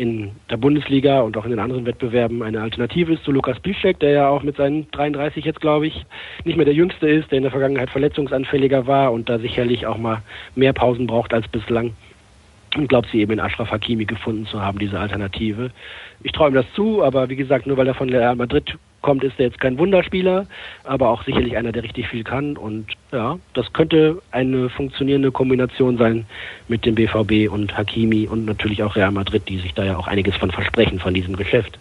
[0.01, 3.99] in der Bundesliga und auch in den anderen Wettbewerben eine Alternative ist zu Lukas Piszczek,
[3.99, 6.05] der ja auch mit seinen 33 jetzt, glaube ich,
[6.43, 9.99] nicht mehr der Jüngste ist, der in der Vergangenheit verletzungsanfälliger war und da sicherlich auch
[9.99, 10.23] mal
[10.55, 11.93] mehr Pausen braucht als bislang.
[12.75, 15.69] Und glaube, sie eben in Ashraf Hakimi gefunden zu haben, diese Alternative.
[16.23, 19.33] Ich ihm das zu, aber wie gesagt, nur weil er von Real Madrid kommt, ist
[19.37, 20.45] er jetzt kein Wunderspieler,
[20.83, 22.57] aber auch sicherlich einer, der richtig viel kann.
[22.57, 26.25] Und ja, das könnte eine funktionierende Kombination sein
[26.67, 30.07] mit dem BVB und Hakimi und natürlich auch Real Madrid, die sich da ja auch
[30.07, 31.79] einiges von versprechen von diesem Geschäft.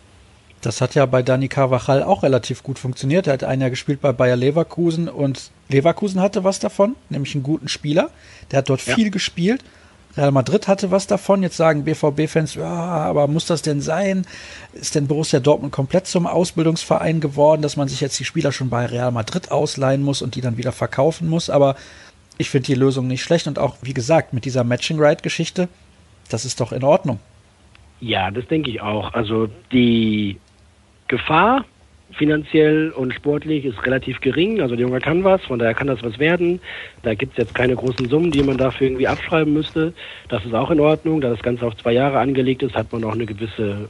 [0.63, 3.27] Das hat ja bei Dani Carvajal auch relativ gut funktioniert.
[3.27, 7.43] Er hat ein Jahr gespielt bei Bayer Leverkusen und Leverkusen hatte was davon, nämlich einen
[7.43, 8.11] guten Spieler.
[8.51, 8.95] Der hat dort ja.
[8.95, 9.65] viel gespielt
[10.17, 11.43] Real Madrid hatte was davon.
[11.43, 14.27] Jetzt sagen BVB-Fans, ja, aber muss das denn sein?
[14.73, 18.71] Ist denn Borussia Dortmund komplett zum Ausbildungsverein geworden, dass man sich jetzt die Spieler schon
[18.71, 21.49] bei Real Madrid ausleihen muss und die dann wieder verkaufen muss?
[21.49, 21.77] Aber
[22.39, 25.69] ich finde die Lösung nicht schlecht und auch, wie gesagt, mit dieser Matching-Right-Geschichte,
[26.29, 27.21] das ist doch in Ordnung.
[28.01, 29.13] Ja, das denke ich auch.
[29.13, 30.39] Also die
[31.07, 31.65] Gefahr,
[32.13, 34.61] finanziell und sportlich ist relativ gering.
[34.61, 36.61] Also der Junge kann was, von daher kann das was werden.
[37.03, 39.93] Da gibt es jetzt keine großen Summen, die man dafür irgendwie abschreiben müsste.
[40.29, 41.21] Das ist auch in Ordnung.
[41.21, 43.89] Da das Ganze auf zwei Jahre angelegt ist, hat man auch eine gewisse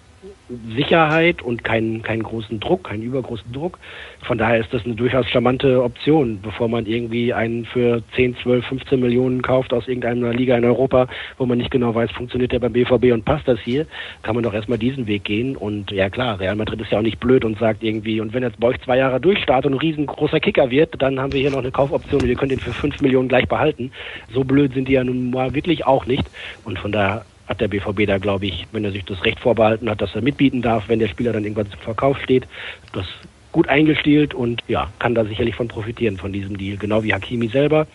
[0.74, 3.78] Sicherheit und keinen, keinen großen Druck, keinen übergroßen Druck.
[4.22, 8.66] Von daher ist das eine durchaus charmante Option, bevor man irgendwie einen für 10, 12,
[8.66, 12.59] 15 Millionen kauft aus irgendeiner Liga in Europa, wo man nicht genau weiß, funktioniert der
[12.59, 13.87] beim BVB und passt das hier,
[14.22, 15.56] kann man doch erstmal diesen Weg gehen.
[15.56, 18.42] Und ja klar, Real Madrid ist ja auch nicht blöd und sagt irgendwie, und wenn
[18.42, 21.50] jetzt bei euch zwei Jahre durchstartet und ein riesengroßer Kicker wird, dann haben wir hier
[21.50, 23.90] noch eine Kaufoption und ihr könnt ihn für 5 Millionen gleich behalten.
[24.35, 26.28] So blöd sind die ja nun mal wirklich auch nicht.
[26.64, 29.91] Und von daher hat der BVB da, glaube ich, wenn er sich das Recht vorbehalten
[29.91, 32.47] hat, dass er mitbieten darf, wenn der Spieler dann irgendwann zum Verkauf steht,
[32.93, 33.05] das
[33.51, 36.77] gut eingestielt und ja, kann da sicherlich von profitieren von diesem Deal.
[36.77, 37.89] Genau wie Hakimi selber.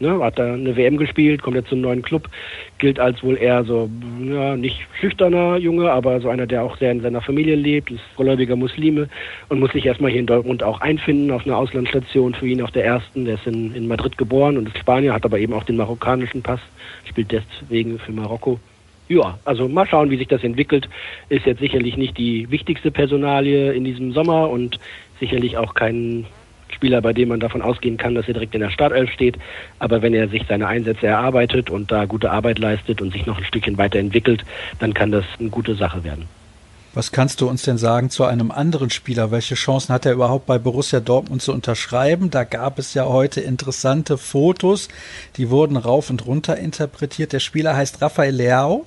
[0.00, 2.28] Ne, hat da eine WM gespielt, kommt jetzt zum neuen Club,
[2.78, 3.88] gilt als wohl eher so,
[4.24, 8.00] ja, nicht schüchterner Junge, aber so einer, der auch sehr in seiner Familie lebt, ist
[8.16, 9.08] gläubiger Muslime
[9.48, 12.72] und muss sich erstmal hier in Dortmund auch einfinden auf einer Auslandsstation für ihn auf
[12.72, 13.26] der ersten.
[13.26, 16.42] Der ist in, in Madrid geboren und ist Spanier, hat aber eben auch den marokkanischen
[16.42, 16.60] Pass,
[17.04, 18.58] spielt deswegen für Marokko
[19.12, 20.88] ja, also mal schauen, wie sich das entwickelt.
[21.28, 24.78] Ist jetzt sicherlich nicht die wichtigste Personalie in diesem Sommer und
[25.20, 26.26] sicherlich auch kein
[26.70, 29.36] Spieler, bei dem man davon ausgehen kann, dass er direkt in der Startelf steht.
[29.78, 33.38] Aber wenn er sich seine Einsätze erarbeitet und da gute Arbeit leistet und sich noch
[33.38, 34.44] ein Stückchen weiterentwickelt,
[34.78, 36.26] dann kann das eine gute Sache werden.
[36.94, 39.30] Was kannst du uns denn sagen zu einem anderen Spieler?
[39.30, 42.30] Welche Chancen hat er überhaupt bei Borussia Dortmund zu unterschreiben?
[42.30, 44.88] Da gab es ja heute interessante Fotos,
[45.38, 47.32] die wurden rauf und runter interpretiert.
[47.32, 48.86] Der Spieler heißt Rafael Leao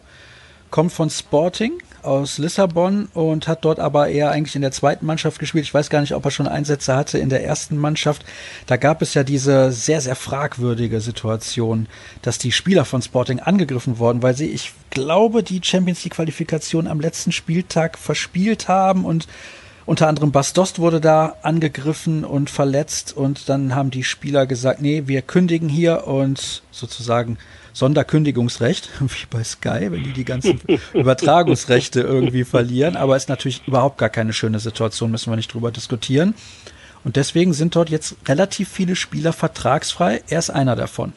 [0.75, 5.39] kommt von Sporting aus Lissabon und hat dort aber eher eigentlich in der zweiten Mannschaft
[5.39, 5.63] gespielt.
[5.63, 8.25] Ich weiß gar nicht, ob er schon Einsätze hatte in der ersten Mannschaft.
[8.67, 11.87] Da gab es ja diese sehr, sehr fragwürdige Situation,
[12.23, 16.87] dass die Spieler von Sporting angegriffen wurden, weil sie, ich glaube, die Champions League Qualifikation
[16.87, 19.29] am letzten Spieltag verspielt haben und
[19.85, 25.03] unter anderem Bastost wurde da angegriffen und verletzt und dann haben die Spieler gesagt, nee,
[25.05, 27.37] wir kündigen hier und sozusagen
[27.75, 30.61] Sonderkündigungsrecht, wie bei Sky, wenn die die ganzen
[30.93, 32.95] Übertragungsrechte irgendwie verlieren.
[32.95, 36.33] Aber ist natürlich überhaupt gar keine schöne Situation, müssen wir nicht drüber diskutieren.
[37.03, 40.23] Und deswegen sind dort jetzt relativ viele Spieler vertragsfrei.
[40.27, 41.13] Er ist einer davon.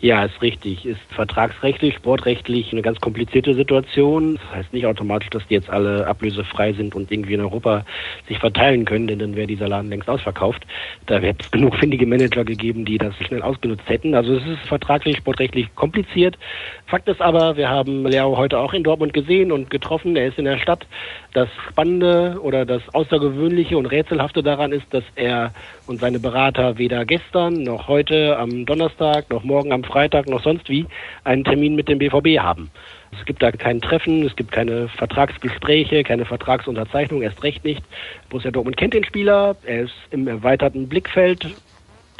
[0.00, 0.86] Ja, ist richtig.
[0.86, 4.36] Ist vertragsrechtlich, sportrechtlich eine ganz komplizierte Situation.
[4.36, 7.84] Das heißt nicht automatisch, dass die jetzt alle ablösefrei sind und irgendwie in Europa
[8.28, 10.64] sich verteilen können, denn dann wäre dieser Laden längst ausverkauft.
[11.06, 14.14] Da hätte es genug findige Manager gegeben, die das schnell ausgenutzt hätten.
[14.14, 16.38] Also es ist vertraglich, sportrechtlich kompliziert.
[16.86, 20.14] Fakt ist aber, wir haben Leo heute auch in Dortmund gesehen und getroffen.
[20.14, 20.86] Er ist in der Stadt.
[21.32, 25.52] Das Spannende oder das Außergewöhnliche und Rätselhafte daran ist, dass er
[25.86, 30.68] und seine Berater weder gestern noch heute am Donnerstag noch morgen am Freitag noch sonst
[30.68, 30.86] wie
[31.24, 32.70] einen Termin mit dem BVB haben.
[33.18, 37.82] Es gibt da kein Treffen, es gibt keine Vertragsgespräche, keine Vertragsunterzeichnung, erst recht nicht.
[38.28, 41.48] Borussia Dortmund kennt den Spieler, er ist im erweiterten Blickfeld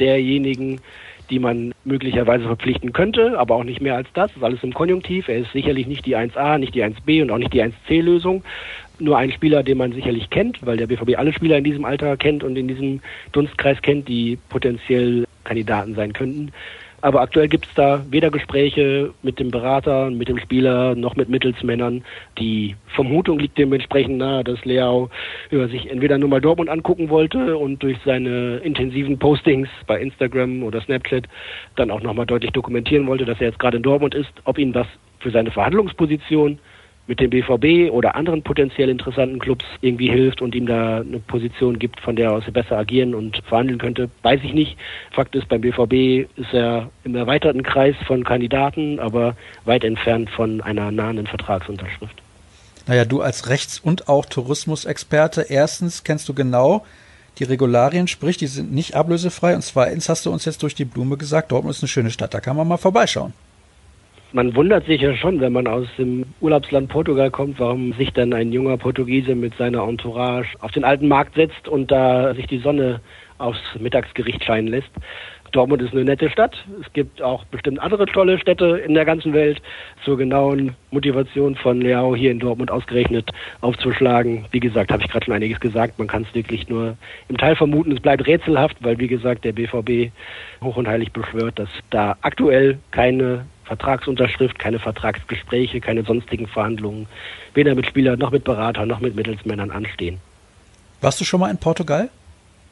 [0.01, 0.81] derjenigen,
[1.31, 4.31] die man möglicherweise verpflichten könnte, aber auch nicht mehr als das.
[4.31, 5.29] Das ist alles im Konjunktiv.
[5.29, 8.43] Er ist sicherlich nicht die 1a, nicht die 1b und auch nicht die 1c-Lösung.
[8.99, 12.17] Nur ein Spieler, den man sicherlich kennt, weil der BVB alle Spieler in diesem Alter
[12.17, 13.01] kennt und in diesem
[13.33, 16.53] Dunstkreis kennt, die potenziell Kandidaten sein könnten.
[17.01, 21.29] Aber aktuell gibt es da weder Gespräche mit dem Berater, mit dem Spieler, noch mit
[21.29, 22.03] Mittelsmännern.
[22.39, 25.09] Die Vermutung liegt dementsprechend nahe, dass Leao
[25.51, 30.81] sich entweder nur mal Dortmund angucken wollte und durch seine intensiven Postings bei Instagram oder
[30.81, 31.29] Snapchat
[31.77, 34.73] dann auch nochmal deutlich dokumentieren wollte, dass er jetzt gerade in Dortmund ist, ob ihn
[34.73, 34.89] das
[35.21, 36.59] für seine Verhandlungsposition
[37.09, 41.79] mit dem BVB oder anderen potenziell interessanten Clubs irgendwie hilft und ihm da eine Position
[41.79, 44.77] gibt, von der aus er besser agieren und verhandeln könnte, weiß ich nicht.
[45.11, 50.61] Fakt ist, beim BVB ist er im erweiterten Kreis von Kandidaten, aber weit entfernt von
[50.61, 52.23] einer nahenden Vertragsunterschrift.
[52.87, 56.85] Naja, du als Rechts- und auch Tourismusexperte, erstens kennst du genau
[57.39, 59.55] die Regularien, sprich, die sind nicht ablösefrei.
[59.55, 62.35] Und zweitens hast du uns jetzt durch die Blume gesagt, Dortmund ist eine schöne Stadt,
[62.35, 63.33] da kann man mal vorbeischauen.
[64.33, 68.35] Man wundert sich ja schon, wenn man aus dem Urlaubsland Portugal kommt, warum sich dann
[68.35, 72.59] ein junger Portugiese mit seiner Entourage auf den alten Markt setzt und da sich die
[72.59, 73.01] Sonne
[73.39, 74.91] aufs Mittagsgericht scheinen lässt.
[75.53, 76.57] Dortmund ist eine nette Stadt.
[76.81, 79.63] Es gibt auch bestimmt andere tolle Städte in der ganzen Welt.
[80.05, 83.31] Zur genauen Motivation von Leao hier in Dortmund ausgerechnet
[83.63, 84.45] aufzuschlagen.
[84.51, 85.99] Wie gesagt, habe ich gerade schon einiges gesagt.
[85.99, 87.93] Man kann es wirklich nur im Teil vermuten.
[87.93, 90.13] Es bleibt rätselhaft, weil wie gesagt der BVB
[90.63, 97.07] hoch und heilig beschwört, dass da aktuell keine Vertragsunterschrift, keine Vertragsgespräche, keine sonstigen Verhandlungen,
[97.55, 100.19] weder mit Spielern noch mit Beratern noch mit Mittelsmännern anstehen.
[101.01, 102.09] Warst du schon mal in Portugal?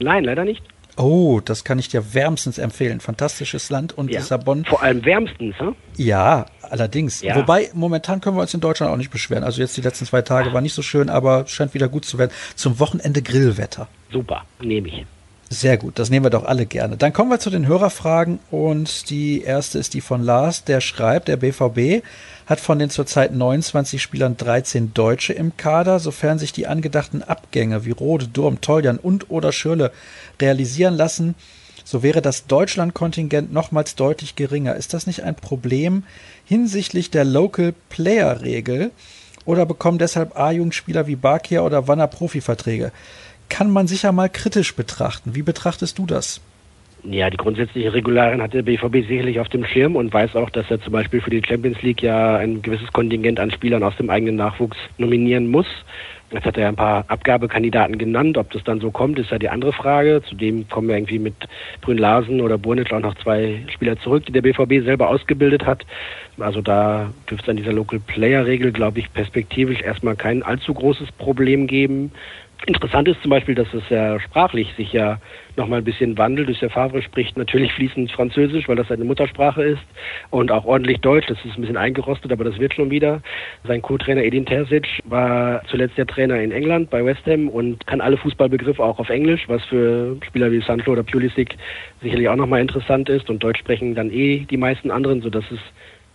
[0.01, 0.63] Nein, leider nicht.
[0.99, 3.01] Oh, das kann ich dir wärmstens empfehlen.
[3.01, 4.19] Fantastisches Land und Ja.
[4.21, 4.65] Lissabon.
[4.65, 5.77] Vor allem wärmstens, hm?
[5.97, 7.21] Ja, allerdings.
[7.21, 7.37] Ja.
[7.37, 9.45] Wobei, momentan können wir uns in Deutschland auch nicht beschweren.
[9.45, 12.19] Also jetzt die letzten zwei Tage war nicht so schön, aber scheint wieder gut zu
[12.19, 12.31] werden.
[12.55, 13.89] Zum Wochenende Grillwetter.
[14.11, 15.05] Super, nehme ich.
[15.49, 16.97] Sehr gut, das nehmen wir doch alle gerne.
[16.97, 21.29] Dann kommen wir zu den Hörerfragen und die erste ist die von Lars, der schreibt,
[21.29, 22.05] der BVB
[22.47, 26.01] hat von den zurzeit 29 Spielern 13 Deutsche im Kader.
[26.01, 29.93] Sofern sich die angedachten Abgänge wie Rode, Durm, Toljan und oder Schürle
[30.41, 31.37] realisieren lassen,
[31.85, 34.75] so wäre das Deutschland-Kontingent nochmals deutlich geringer.
[34.75, 36.03] Ist das nicht ein Problem
[36.45, 38.91] hinsichtlich der Local Player Regel
[39.45, 42.91] oder bekommen deshalb A-Jugendspieler wie Bakir oder Wanner Profiverträge?
[43.49, 45.35] Kann man sicher mal kritisch betrachten.
[45.35, 46.41] Wie betrachtest du das?
[47.09, 50.69] Ja, die grundsätzliche Regularien hat der BVB sicherlich auf dem Schirm und weiß auch, dass
[50.71, 54.11] er zum Beispiel für die Champions League ja ein gewisses Kontingent an Spielern aus dem
[54.11, 55.67] eigenen Nachwuchs nominieren muss.
[56.33, 58.37] Jetzt hat er ja ein paar Abgabekandidaten genannt.
[58.37, 60.23] Ob das dann so kommt, ist ja die andere Frage.
[60.29, 61.35] Zudem kommen ja irgendwie mit
[61.81, 65.87] Brünn Larsen oder Burnic auch noch zwei Spieler zurück, die der BVB selber ausgebildet hat.
[66.41, 70.75] Also da dürfte es an dieser Local Player Regel, glaube ich, perspektivisch erstmal kein allzu
[70.75, 72.11] großes Problem geben.
[72.65, 75.21] Interessant ist zum Beispiel, dass es ja sprachlich sich ja
[75.57, 76.61] nochmal ein bisschen wandelt.
[76.61, 79.83] Der Favre spricht natürlich fließend Französisch, weil das seine Muttersprache ist
[80.31, 81.27] und auch ordentlich Deutsch.
[81.29, 83.21] Das ist ein bisschen eingerostet, aber das wird schon wieder.
[83.65, 88.01] Sein Co-Trainer Edin Terzic war zuletzt der Trainer in England bei West Ham und kann
[88.01, 91.57] alle Fußballbegriffe auch auf Englisch, was für Spieler wie Sancho oder Pulisic
[92.03, 95.61] sicherlich auch nochmal interessant ist und Deutsch sprechen dann eh die meisten anderen, sodass es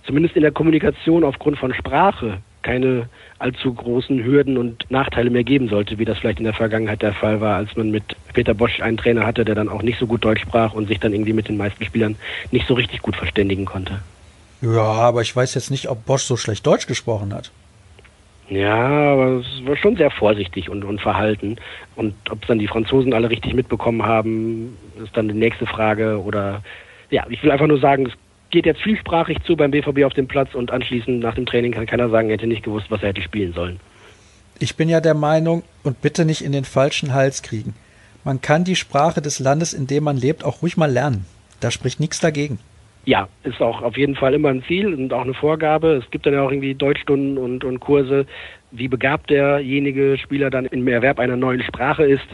[0.04, 5.70] zumindest in der Kommunikation aufgrund von Sprache keine allzu großen Hürden und Nachteile mehr geben
[5.70, 8.80] sollte, wie das vielleicht in der Vergangenheit der Fall war, als man mit Peter Bosch
[8.82, 11.34] einen Trainer hatte, der dann auch nicht so gut Deutsch sprach und sich dann irgendwie
[11.34, 12.16] mit den meisten Spielern
[12.52, 14.00] nicht so richtig gut verständigen konnte.
[14.62, 17.52] Ja, aber ich weiß jetzt nicht, ob Bosch so schlecht Deutsch gesprochen hat.
[18.52, 21.56] Ja, aber es war schon sehr vorsichtig und, und verhalten.
[21.96, 26.22] Und ob es dann die Franzosen alle richtig mitbekommen haben, ist dann die nächste Frage.
[26.22, 26.62] Oder
[27.10, 28.14] ja, ich will einfach nur sagen, es
[28.52, 31.86] geht jetzt vielsprachig zu beim BVB auf dem Platz und anschließend nach dem Training kann
[31.86, 33.80] keiner sagen, er hätte nicht gewusst, was er hätte spielen sollen.
[34.60, 37.74] Ich bin ja der Meinung, und bitte nicht in den falschen Hals kriegen,
[38.24, 41.26] man kann die Sprache des Landes, in dem man lebt, auch ruhig mal lernen.
[41.60, 42.60] Da spricht nichts dagegen.
[43.06, 45.94] Ja, ist auch auf jeden Fall immer ein Ziel und auch eine Vorgabe.
[45.94, 48.28] Es gibt dann ja auch irgendwie Deutschstunden und, und Kurse.
[48.70, 52.28] Wie begabt derjenige Spieler dann im Erwerb einer neuen Sprache ist,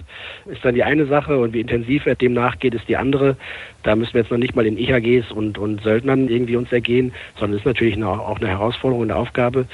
[0.45, 3.37] ist dann die eine Sache und wie intensiv er dem nachgeht, ist die andere.
[3.83, 7.13] Da müssen wir jetzt noch nicht mal in IHGs und, und Söldnern irgendwie uns ergehen,
[7.39, 9.67] sondern ist natürlich eine, auch eine Herausforderung und eine Aufgabe.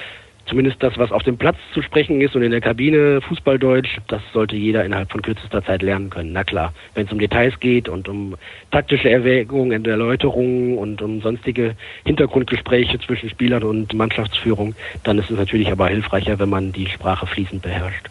[0.46, 4.22] Zumindest das, was auf dem Platz zu sprechen ist und in der Kabine, Fußballdeutsch, das
[4.34, 6.34] sollte jeder innerhalb von kürzester Zeit lernen können.
[6.34, 8.36] Na klar, wenn es um Details geht und um
[8.72, 11.76] taktische Erwägungen, und Erläuterungen und um sonstige
[12.06, 17.26] Hintergrundgespräche zwischen Spielern und Mannschaftsführung, dann ist es natürlich aber hilfreicher, wenn man die Sprache
[17.26, 18.10] fließend beherrscht.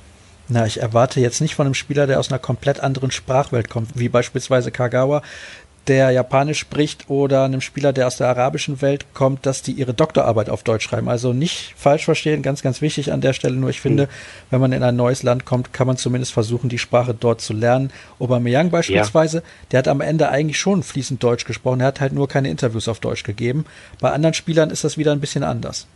[0.48, 3.90] Na, ich erwarte jetzt nicht von einem Spieler, der aus einer komplett anderen Sprachwelt kommt,
[3.94, 5.22] wie beispielsweise Kagawa,
[5.88, 9.94] der Japanisch spricht oder einem Spieler, der aus der arabischen Welt kommt, dass die ihre
[9.94, 11.08] Doktorarbeit auf Deutsch schreiben.
[11.08, 13.56] Also nicht falsch verstehen, ganz, ganz wichtig an der Stelle.
[13.56, 14.08] Nur ich finde,
[14.50, 17.52] wenn man in ein neues Land kommt, kann man zumindest versuchen, die Sprache dort zu
[17.52, 17.90] lernen.
[18.20, 19.42] Aubameyang beispielsweise, ja.
[19.72, 21.80] der hat am Ende eigentlich schon fließend Deutsch gesprochen.
[21.80, 23.64] Er hat halt nur keine Interviews auf Deutsch gegeben.
[24.00, 25.88] Bei anderen Spielern ist das wieder ein bisschen anders.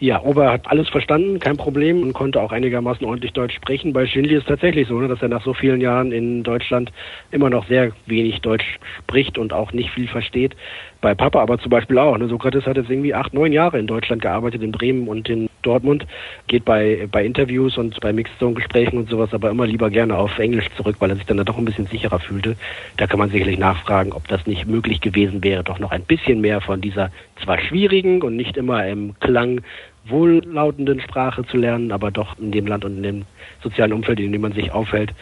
[0.00, 3.92] Ja, Ober hat alles verstanden, kein Problem und konnte auch einigermaßen ordentlich Deutsch sprechen.
[3.92, 6.92] Bei Schindli ist es tatsächlich so, ne, dass er nach so vielen Jahren in Deutschland
[7.32, 10.54] immer noch sehr wenig Deutsch spricht und auch nicht viel versteht.
[11.00, 12.18] Bei Papa aber zum Beispiel auch.
[12.18, 12.26] Ne?
[12.28, 16.06] Sokrates hat jetzt irgendwie acht, neun Jahre in Deutschland gearbeitet, in Bremen und in Dortmund,
[16.48, 20.68] geht bei, bei Interviews und bei Mixed-Zone-Gesprächen und sowas aber immer lieber gerne auf Englisch
[20.76, 22.56] zurück, weil er sich dann da doch ein bisschen sicherer fühlte.
[22.96, 26.40] Da kann man sicherlich nachfragen, ob das nicht möglich gewesen wäre, doch noch ein bisschen
[26.40, 27.10] mehr von dieser
[27.42, 29.60] zwar schwierigen und nicht immer im Klang
[30.06, 33.24] wohllautenden Sprache zu lernen, aber doch in dem Land und in dem
[33.62, 35.12] sozialen Umfeld, in dem man sich aufhält.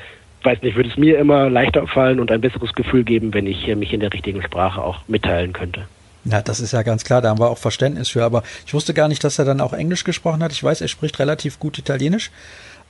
[0.47, 3.49] Ich weiß nicht, würde es mir immer leichter fallen und ein besseres Gefühl geben, wenn
[3.49, 5.89] ich mich in der richtigen Sprache auch mitteilen könnte.
[6.25, 8.23] Ja, das ist ja ganz klar, da haben wir auch Verständnis für.
[8.23, 10.53] Aber ich wusste gar nicht, dass er dann auch Englisch gesprochen hat.
[10.53, 12.31] Ich weiß, er spricht relativ gut Italienisch.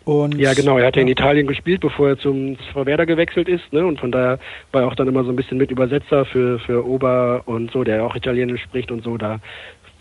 [0.05, 0.79] Und ja, genau.
[0.79, 3.73] Er hat ja in Italien gespielt, bevor er zum Werder gewechselt ist.
[3.73, 3.85] Ne?
[3.85, 4.39] Und von daher
[4.71, 7.85] war er auch dann immer so ein bisschen mit Übersetzer für, für Ober und so,
[7.85, 9.17] der auch Italienisch spricht und so.
[9.17, 9.41] Da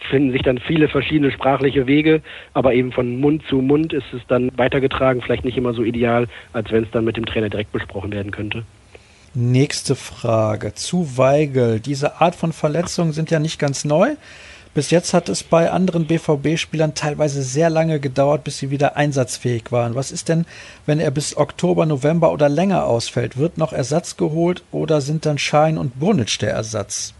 [0.09, 2.21] finden sich dann viele verschiedene sprachliche Wege,
[2.53, 6.27] aber eben von Mund zu Mund ist es dann weitergetragen, vielleicht nicht immer so ideal,
[6.53, 8.63] als wenn es dann mit dem Trainer direkt besprochen werden könnte.
[9.33, 10.73] Nächste Frage.
[10.75, 11.81] Zu Weigel.
[11.81, 14.15] Diese Art von Verletzungen sind ja nicht ganz neu.
[14.73, 19.71] Bis jetzt hat es bei anderen BVB-Spielern teilweise sehr lange gedauert, bis sie wieder einsatzfähig
[19.71, 19.95] waren.
[19.95, 20.45] Was ist denn,
[20.85, 23.37] wenn er bis Oktober, November oder länger ausfällt?
[23.37, 27.13] Wird noch Ersatz geholt oder sind dann Schein und Burnitsch der Ersatz?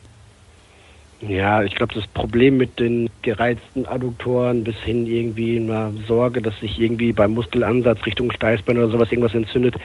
[1.27, 6.59] Ja, ich glaube, das Problem mit den gereizten Adduktoren bis hin irgendwie einer Sorge, dass
[6.59, 9.75] sich irgendwie beim Muskelansatz Richtung Steißbein oder sowas irgendwas entzündet,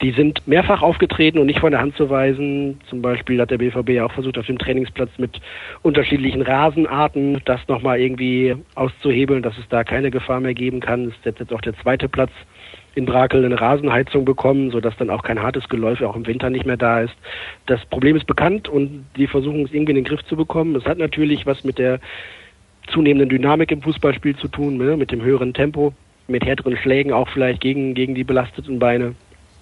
[0.00, 2.80] die sind mehrfach aufgetreten und nicht von der Hand zu weisen.
[2.88, 5.40] Zum Beispiel hat der BVB ja auch versucht, auf dem Trainingsplatz mit
[5.82, 11.06] unterschiedlichen Rasenarten das nochmal irgendwie auszuhebeln, dass es da keine Gefahr mehr geben kann.
[11.06, 12.30] Das ist jetzt auch der zweite Platz
[12.98, 16.66] in Brakel eine Rasenheizung bekommen, sodass dann auch kein hartes Geläuf auch im Winter nicht
[16.66, 17.14] mehr da ist.
[17.66, 20.74] Das Problem ist bekannt und die versuchen es irgendwie in den Griff zu bekommen.
[20.74, 22.00] Es hat natürlich was mit der
[22.88, 24.96] zunehmenden Dynamik im Fußballspiel zu tun, ne?
[24.96, 25.94] mit dem höheren Tempo,
[26.26, 29.14] mit härteren Schlägen auch vielleicht gegen, gegen die belasteten Beine.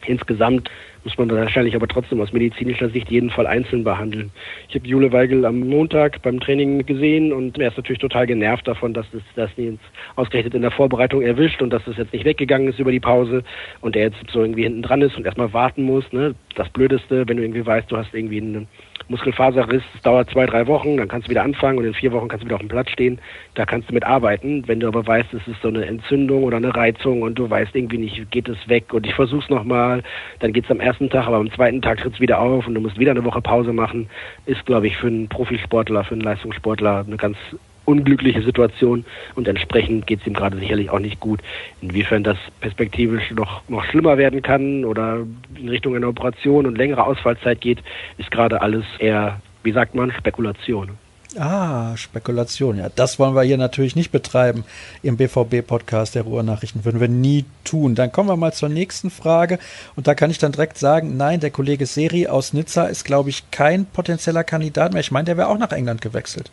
[0.06, 0.70] Insgesamt
[1.06, 4.32] muss man wahrscheinlich aber trotzdem aus medizinischer Sicht jeden Fall einzeln behandeln.
[4.68, 8.66] Ich habe Jule Weigel am Montag beim Training gesehen und er ist natürlich total genervt
[8.66, 9.78] davon, dass es das jetzt
[10.16, 13.44] ausgerechnet in der Vorbereitung erwischt und dass es jetzt nicht weggegangen ist über die Pause
[13.82, 16.12] und er jetzt so irgendwie hinten dran ist und erstmal warten muss.
[16.12, 16.34] Ne?
[16.56, 18.66] Das Blödeste, wenn du irgendwie weißt, du hast irgendwie eine
[19.08, 22.26] Muskelfaserriss, es dauert zwei, drei Wochen, dann kannst du wieder anfangen und in vier Wochen
[22.26, 23.20] kannst du wieder auf dem Platz stehen.
[23.54, 24.66] Da kannst du mit arbeiten.
[24.66, 27.76] Wenn du aber weißt, es ist so eine Entzündung oder eine Reizung und du weißt
[27.76, 30.02] irgendwie nicht, geht es weg und ich versuch's nochmal,
[30.40, 32.98] dann geht's am ersten Tag, aber am zweiten Tag tritt's wieder auf und du musst
[32.98, 34.08] wieder eine Woche Pause machen,
[34.46, 37.36] ist, glaube ich, für einen Profisportler, für einen Leistungssportler eine ganz
[37.84, 39.04] unglückliche Situation
[39.34, 41.40] und entsprechend geht es ihm gerade sicherlich auch nicht gut.
[41.80, 45.20] Inwiefern das perspektivisch noch, noch schlimmer werden kann oder
[45.54, 47.78] in Richtung einer Operation und längere Ausfallzeit geht,
[48.18, 50.90] ist gerade alles eher, wie sagt man, Spekulation.
[51.38, 52.78] Ah, Spekulation.
[52.78, 54.64] Ja, das wollen wir hier natürlich nicht betreiben
[55.02, 56.84] im BVB-Podcast der Ruhrnachrichten.
[56.84, 57.94] Würden wir nie tun.
[57.94, 59.58] Dann kommen wir mal zur nächsten Frage.
[59.96, 63.30] Und da kann ich dann direkt sagen, nein, der Kollege Seri aus Nizza ist, glaube
[63.30, 65.00] ich, kein potenzieller Kandidat mehr.
[65.00, 66.50] Ich meine, der wäre auch nach England gewechselt.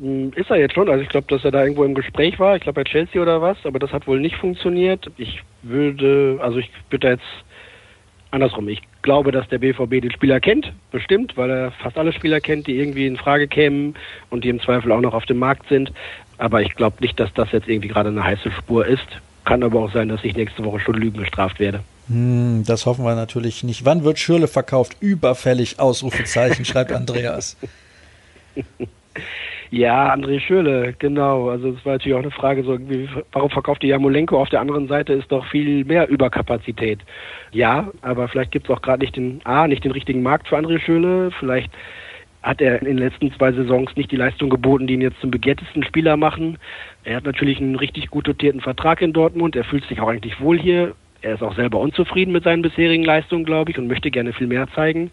[0.00, 0.88] Hm, ist er jetzt schon.
[0.88, 2.56] Also ich glaube, dass er da irgendwo im Gespräch war.
[2.56, 5.10] Ich glaube bei Chelsea oder was, aber das hat wohl nicht funktioniert.
[5.18, 7.22] Ich würde, also ich würde jetzt
[8.30, 8.68] andersrum.
[8.68, 12.66] Ich glaube, dass der BVB den Spieler kennt, bestimmt, weil er fast alle Spieler kennt,
[12.66, 13.94] die irgendwie in Frage kämen
[14.30, 15.92] und die im Zweifel auch noch auf dem Markt sind.
[16.38, 19.06] Aber ich glaube nicht, dass das jetzt irgendwie gerade eine heiße Spur ist.
[19.44, 21.80] Kann aber auch sein, dass ich nächste Woche schon Lügen gestraft werde.
[22.08, 23.84] Hm, das hoffen wir natürlich nicht.
[23.84, 24.96] Wann wird Schürle verkauft?
[25.00, 27.56] Überfällig, Ausrufezeichen, schreibt Andreas.
[29.70, 31.48] Ja, André Schürle, genau.
[31.48, 34.40] Also es war natürlich auch eine Frage, so wie, warum verkauft die Jamolenko?
[34.40, 36.98] Auf der anderen Seite ist doch viel mehr Überkapazität.
[37.52, 40.58] Ja, aber vielleicht gibt es auch gerade nicht den A, nicht den richtigen Markt für
[40.58, 41.30] André Schürle.
[41.38, 41.70] Vielleicht
[42.42, 45.30] hat er in den letzten zwei Saisons nicht die Leistung geboten, die ihn jetzt zum
[45.30, 46.58] begehrtesten Spieler machen.
[47.04, 49.54] Er hat natürlich einen richtig gut dotierten Vertrag in Dortmund.
[49.54, 50.94] Er fühlt sich auch eigentlich wohl hier.
[51.22, 54.46] Er ist auch selber unzufrieden mit seinen bisherigen Leistungen, glaube ich, und möchte gerne viel
[54.48, 55.12] mehr zeigen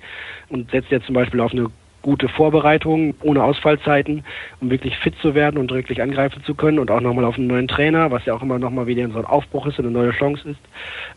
[0.50, 1.68] und setzt jetzt zum Beispiel auf eine
[2.02, 4.24] gute Vorbereitung ohne Ausfallzeiten,
[4.62, 7.48] um wirklich fit zu werden und wirklich angreifen zu können und auch nochmal auf einen
[7.48, 10.12] neuen Trainer, was ja auch immer nochmal wieder so ein Aufbruch ist und eine neue
[10.12, 10.60] Chance ist.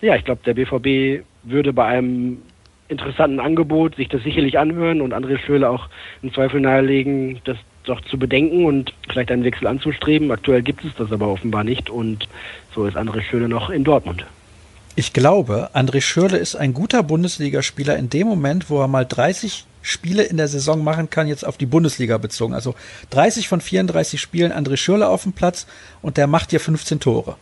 [0.00, 2.38] Ja, ich glaube, der BVB würde bei einem
[2.88, 5.88] interessanten Angebot sich das sicherlich anhören und André Schöle auch
[6.22, 10.30] im Zweifel nahelegen, das doch zu bedenken und vielleicht einen Wechsel anzustreben.
[10.30, 12.28] Aktuell gibt es das aber offenbar nicht und
[12.74, 14.26] so ist André Schöle noch in Dortmund.
[14.96, 19.64] Ich glaube, André Schürle ist ein guter Bundesligaspieler in dem Moment, wo er mal 30
[19.82, 22.54] Spiele in der Saison machen kann, jetzt auf die Bundesliga bezogen.
[22.54, 22.74] Also
[23.10, 25.66] 30 von 34 Spielen André Schürle auf dem Platz
[26.02, 27.36] und der macht hier 15 Tore.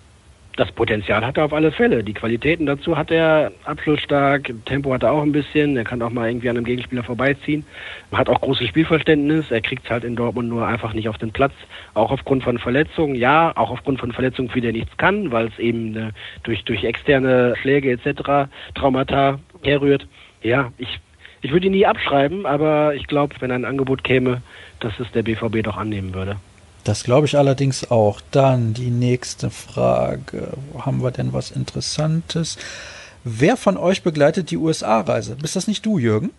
[0.59, 2.03] Das Potenzial hat er auf alle Fälle.
[2.03, 6.11] Die Qualitäten dazu hat er abschlussstark, Tempo hat er auch ein bisschen, er kann auch
[6.11, 7.65] mal irgendwie an einem Gegenspieler vorbeiziehen,
[8.11, 11.31] hat auch großes Spielverständnis, er kriegt es halt in Dortmund nur einfach nicht auf den
[11.31, 11.53] Platz,
[11.95, 15.47] auch aufgrund von Verletzungen, ja, auch aufgrund von Verletzungen, für die er nichts kann, weil
[15.47, 16.11] es eben äh,
[16.43, 20.09] durch, durch externe Schläge etc., Traumata herrührt.
[20.43, 20.99] Ja, ich
[21.43, 24.43] ich würde ihn nie abschreiben, aber ich glaube, wenn ein Angebot käme,
[24.81, 26.37] dass es der BVB doch annehmen würde.
[26.85, 28.21] Das glaube ich allerdings auch.
[28.31, 30.55] Dann die nächste Frage.
[30.73, 32.57] Wo haben wir denn was Interessantes?
[33.25, 35.37] Wer von euch begleitet die USA-Reise?
[35.37, 36.31] Bist das nicht du, Jürgen?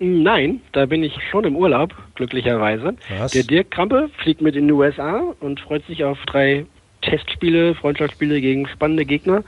[0.00, 2.94] Nein, da bin ich schon im Urlaub, glücklicherweise.
[3.18, 3.32] Was?
[3.32, 6.64] Der Dirk Krampe fliegt mit in die USA und freut sich auf drei
[7.02, 9.42] Testspiele, Freundschaftsspiele gegen spannende Gegner.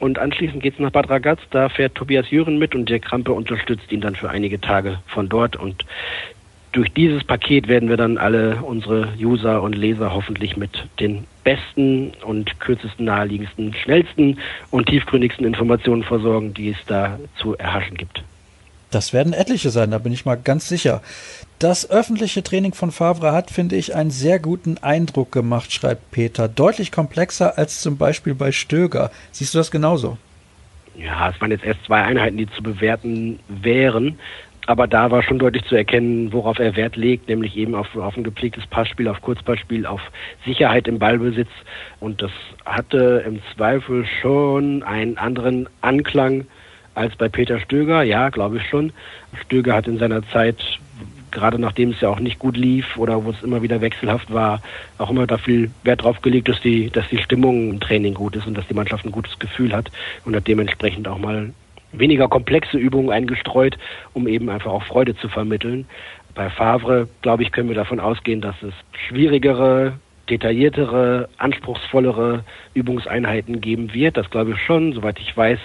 [0.00, 3.32] Und anschließend geht es nach Bad Ragaz, da fährt Tobias Jüren mit und der Krampe
[3.32, 5.56] unterstützt ihn dann für einige Tage von dort.
[5.56, 5.84] Und
[6.72, 12.12] durch dieses Paket werden wir dann alle unsere User und Leser hoffentlich mit den besten
[12.24, 14.38] und kürzesten, naheliegendsten, schnellsten
[14.70, 18.24] und tiefgründigsten Informationen versorgen, die es da zu erhaschen gibt.
[18.94, 21.02] Das werden etliche sein, da bin ich mal ganz sicher.
[21.58, 26.46] Das öffentliche Training von Favre hat, finde ich, einen sehr guten Eindruck gemacht, schreibt Peter.
[26.46, 29.10] Deutlich komplexer als zum Beispiel bei Stöger.
[29.32, 30.16] Siehst du das genauso?
[30.96, 34.16] Ja, es waren jetzt erst zwei Einheiten, die zu bewerten wären.
[34.66, 38.16] Aber da war schon deutlich zu erkennen, worauf er Wert legt, nämlich eben auf, auf
[38.16, 40.00] ein gepflegtes Passspiel, auf Kurzpassspiel, auf
[40.46, 41.50] Sicherheit im Ballbesitz.
[41.98, 42.30] Und das
[42.64, 46.46] hatte im Zweifel schon einen anderen Anklang
[46.94, 48.02] als bei Peter Stöger.
[48.02, 48.92] Ja, glaube ich schon.
[49.44, 50.56] Stöger hat in seiner Zeit,
[51.30, 54.62] gerade nachdem es ja auch nicht gut lief oder wo es immer wieder wechselhaft war,
[54.98, 58.36] auch immer da viel Wert drauf gelegt, dass die, dass die Stimmung im Training gut
[58.36, 59.90] ist und dass die Mannschaft ein gutes Gefühl hat
[60.24, 61.52] und hat dementsprechend auch mal
[61.92, 63.78] weniger komplexe Übungen eingestreut,
[64.12, 65.86] um eben einfach auch Freude zu vermitteln.
[66.34, 68.74] Bei Favre, glaube ich, können wir davon ausgehen, dass es
[69.06, 69.94] schwierigere,
[70.28, 74.16] detailliertere, anspruchsvollere Übungseinheiten geben wird.
[74.16, 74.92] Das glaube ich schon.
[74.92, 75.60] Soweit ich weiß,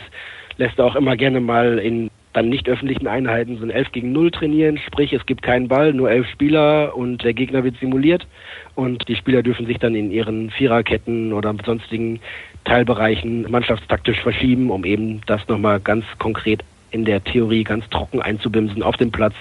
[0.59, 4.11] lässt er auch immer gerne mal in dann nicht öffentlichen Einheiten so ein 11 gegen
[4.11, 8.27] 0 trainieren, sprich es gibt keinen Ball, nur elf Spieler und der Gegner wird simuliert
[8.75, 12.19] und die Spieler dürfen sich dann in ihren Viererketten oder sonstigen
[12.65, 18.83] Teilbereichen mannschaftstaktisch verschieben, um eben das nochmal ganz konkret in der Theorie ganz trocken einzubimsen
[18.83, 19.33] auf dem Platz.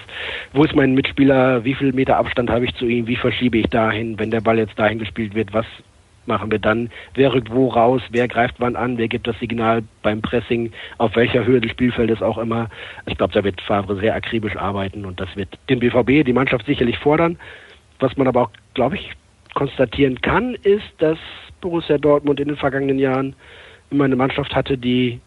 [0.53, 1.63] Wo ist mein Mitspieler?
[1.63, 3.07] Wie viel Meter Abstand habe ich zu ihm?
[3.07, 5.53] Wie verschiebe ich dahin, wenn der Ball jetzt dahin gespielt wird?
[5.53, 5.65] Was
[6.29, 6.89] machen wir dann?
[7.15, 8.01] Wer rückt wo raus?
[8.11, 8.97] Wer greift wann an?
[8.97, 10.71] Wer gibt das Signal beim Pressing?
[10.97, 12.69] Auf welcher Höhe des Spielfeldes auch immer?
[13.07, 16.65] Ich glaube, da wird Favre sehr akribisch arbeiten und das wird den BVB, die Mannschaft
[16.65, 17.37] sicherlich fordern.
[17.99, 19.11] Was man aber auch, glaube ich,
[19.55, 21.17] konstatieren kann, ist, dass
[21.59, 23.35] Borussia Dortmund in den vergangenen Jahren
[23.91, 25.19] immer eine Mannschaft hatte, die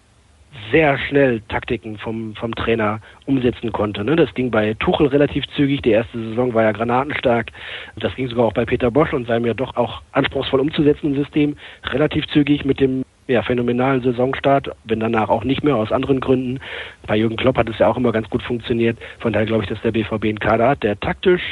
[0.71, 4.05] sehr schnell Taktiken vom, vom Trainer umsetzen konnte.
[4.05, 4.17] Ne?
[4.17, 5.83] Das ging bei Tuchel relativ zügig.
[5.83, 7.51] Die erste Saison war ja granatenstark.
[7.97, 11.57] Das ging sogar auch bei Peter Bosch und seinem ja doch auch anspruchsvoll umzusetzenden System
[11.85, 16.61] relativ zügig mit dem ja, phänomenalen Saisonstart, wenn danach auch nicht mehr aus anderen Gründen.
[17.07, 18.99] Bei Jürgen Klopp hat es ja auch immer ganz gut funktioniert.
[19.21, 21.43] Von daher glaube ich, dass der BVB einen Kader hat, der taktisch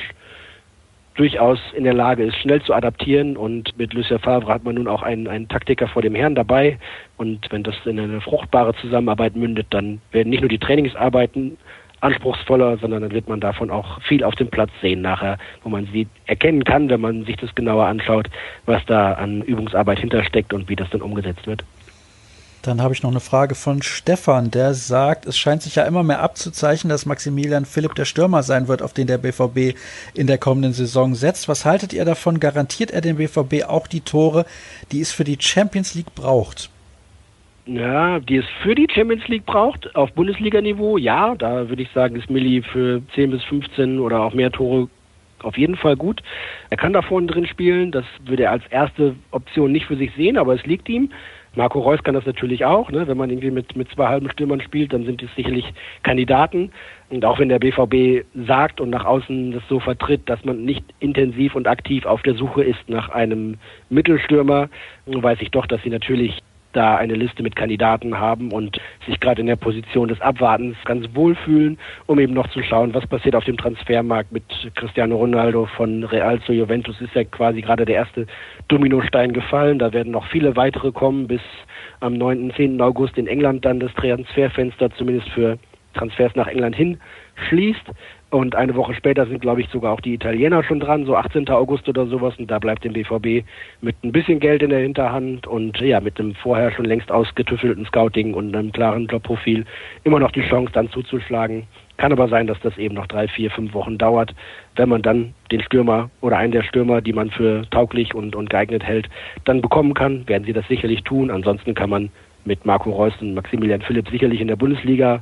[1.15, 3.37] durchaus in der Lage ist, schnell zu adaptieren.
[3.37, 6.79] Und mit Lucien Favre hat man nun auch einen, einen Taktiker vor dem Herrn dabei.
[7.17, 11.57] Und wenn das in eine fruchtbare Zusammenarbeit mündet, dann werden nicht nur die Trainingsarbeiten
[12.01, 15.87] anspruchsvoller, sondern dann wird man davon auch viel auf dem Platz sehen nachher, wo man
[15.93, 18.29] sie erkennen kann, wenn man sich das genauer anschaut,
[18.67, 21.63] was da an Übungsarbeit hintersteckt und wie das dann umgesetzt wird.
[22.63, 26.03] Dann habe ich noch eine Frage von Stefan, der sagt, es scheint sich ja immer
[26.03, 29.79] mehr abzuzeichnen, dass Maximilian Philipp der Stürmer sein wird, auf den der BVB
[30.15, 31.49] in der kommenden Saison setzt.
[31.49, 32.39] Was haltet ihr davon?
[32.39, 34.45] Garantiert er dem BVB auch die Tore,
[34.93, 36.69] die es für die Champions League braucht?
[37.65, 42.17] Ja, die es für die Champions League braucht, auf Bundesliga-Niveau, ja, da würde ich sagen,
[42.17, 44.89] ist Milli für 10 bis 15 oder auch mehr Tore
[45.43, 46.23] auf jeden Fall gut.
[46.69, 50.13] Er kann da vorne drin spielen, das würde er als erste Option nicht für sich
[50.15, 51.11] sehen, aber es liegt ihm.
[51.57, 52.91] Marco Reus kann das natürlich auch.
[52.91, 53.09] Ne?
[53.09, 55.65] Wenn man irgendwie mit, mit zwei halben Stürmern spielt, dann sind es sicherlich
[56.03, 56.71] Kandidaten.
[57.09, 60.85] Und auch wenn der BVB sagt und nach außen das so vertritt, dass man nicht
[61.01, 63.57] intensiv und aktiv auf der Suche ist nach einem
[63.89, 64.69] Mittelstürmer,
[65.07, 66.39] weiß ich doch, dass sie natürlich
[66.73, 71.07] da eine Liste mit Kandidaten haben und sich gerade in der Position des Abwartens ganz
[71.15, 74.45] wohlfühlen, um eben noch zu schauen, was passiert auf dem Transfermarkt mit
[74.75, 78.27] Cristiano Ronaldo von Real zu Juventus ist ja quasi gerade der erste
[78.69, 79.79] Dominostein gefallen.
[79.79, 81.41] Da werden noch viele weitere kommen bis
[82.01, 82.53] am 9.
[82.55, 82.81] 10.
[82.81, 85.59] August in England dann das Transferfenster zumindest für
[85.95, 86.99] Transfers nach England hin
[87.49, 87.85] schließt.
[88.31, 91.49] Und eine Woche später sind, glaube ich, sogar auch die Italiener schon dran, so 18.
[91.49, 92.35] August oder sowas.
[92.39, 93.45] Und da bleibt dem BVB
[93.81, 97.87] mit ein bisschen Geld in der Hinterhand und ja, mit einem vorher schon längst ausgetüffelten
[97.87, 99.65] Scouting und einem klaren Jobprofil
[100.05, 101.65] immer noch die Chance, dann zuzuschlagen.
[101.97, 104.33] Kann aber sein, dass das eben noch drei, vier, fünf Wochen dauert,
[104.77, 108.49] wenn man dann den Stürmer oder einen der Stürmer, die man für tauglich und, und
[108.49, 109.11] geeignet hält,
[109.45, 110.27] dann bekommen kann.
[110.29, 111.33] Werden sie das sicherlich tun.
[111.33, 112.11] Ansonsten kann man
[112.45, 115.21] mit Marco Reus und Maximilian Philipp sicherlich in der Bundesliga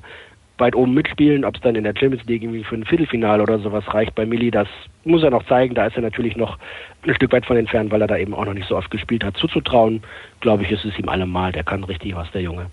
[0.59, 1.45] weit oben mitspielen.
[1.45, 4.27] Ob es dann in der Champions League irgendwie für ein Viertelfinale oder sowas reicht bei
[4.27, 4.69] Milli, das
[5.05, 5.75] muss er noch zeigen.
[5.75, 6.59] Da ist er natürlich noch
[7.07, 9.25] ein Stück weit von entfernt, weil er da eben auch noch nicht so oft gespielt
[9.25, 9.37] hat.
[9.37, 10.03] Zuzutrauen,
[10.41, 11.53] glaube ich, ist es ihm allemal.
[11.53, 12.67] Der kann richtig was, der Junge.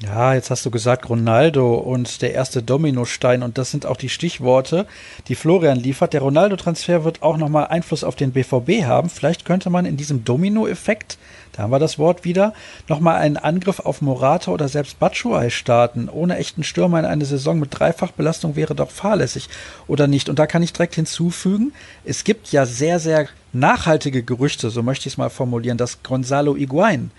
[0.00, 4.08] Ja, jetzt hast du gesagt Ronaldo und der erste Dominostein und das sind auch die
[4.08, 4.86] Stichworte,
[5.28, 6.12] die Florian liefert.
[6.12, 9.08] Der Ronaldo-Transfer wird auch nochmal Einfluss auf den BVB haben.
[9.08, 11.16] Vielleicht könnte man in diesem Domino-Effekt,
[11.56, 12.52] da haben wir das Wort wieder,
[12.88, 16.08] nochmal einen Angriff auf Morata oder selbst Batshuayi starten.
[16.08, 19.48] Ohne echten Stürmer in eine Saison mit Dreifachbelastung wäre doch fahrlässig,
[19.86, 20.28] oder nicht?
[20.28, 21.72] Und da kann ich direkt hinzufügen,
[22.04, 26.56] es gibt ja sehr, sehr nachhaltige Gerüchte, so möchte ich es mal formulieren, dass Gonzalo
[26.56, 27.10] Iguain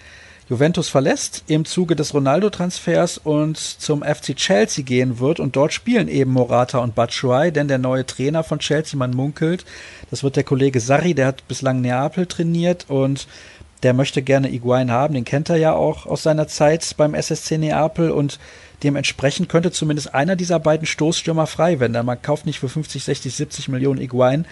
[0.47, 5.39] Juventus verlässt im Zuge des Ronaldo-Transfers und zum FC Chelsea gehen wird.
[5.39, 9.65] Und dort spielen eben Morata und Batshuayi, denn der neue Trainer von Chelsea, man munkelt,
[10.11, 13.27] das wird der Kollege Sarri, der hat bislang Neapel trainiert und
[13.83, 17.57] der möchte gerne Iguain haben, den kennt er ja auch aus seiner Zeit beim SSC
[17.57, 18.39] Neapel und
[18.83, 22.05] dementsprechend könnte zumindest einer dieser beiden Stoßstürmer frei werden.
[22.05, 24.45] Man kauft nicht für 50, 60, 70 Millionen Iguain,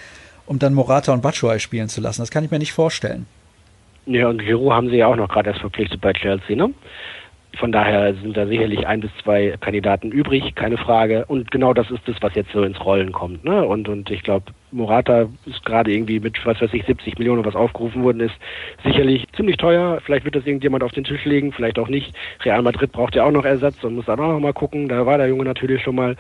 [0.46, 2.22] um dann Morata und Batshuayi spielen zu lassen.
[2.22, 3.26] Das kann ich mir nicht vorstellen.
[4.06, 6.74] Ja, und Giroud haben sie ja auch noch gerade erst verpflichtet bei Chelsea, ne?
[7.60, 11.26] Von daher sind da sicherlich ein bis zwei Kandidaten übrig, keine Frage.
[11.28, 13.44] Und genau das ist das, was jetzt so ins Rollen kommt.
[13.46, 13.64] Ne?
[13.64, 17.56] Und, und ich glaube, Morata ist gerade irgendwie mit, was weiß ich, 70 Millionen, was
[17.56, 18.34] aufgerufen worden ist,
[18.84, 20.00] sicherlich ziemlich teuer.
[20.04, 22.16] Vielleicht wird das irgendjemand auf den Tisch legen, vielleicht auch nicht.
[22.44, 24.88] Real Madrid braucht ja auch noch Ersatz und muss dann auch noch mal gucken.
[24.90, 26.16] Da war der Junge natürlich schon mal.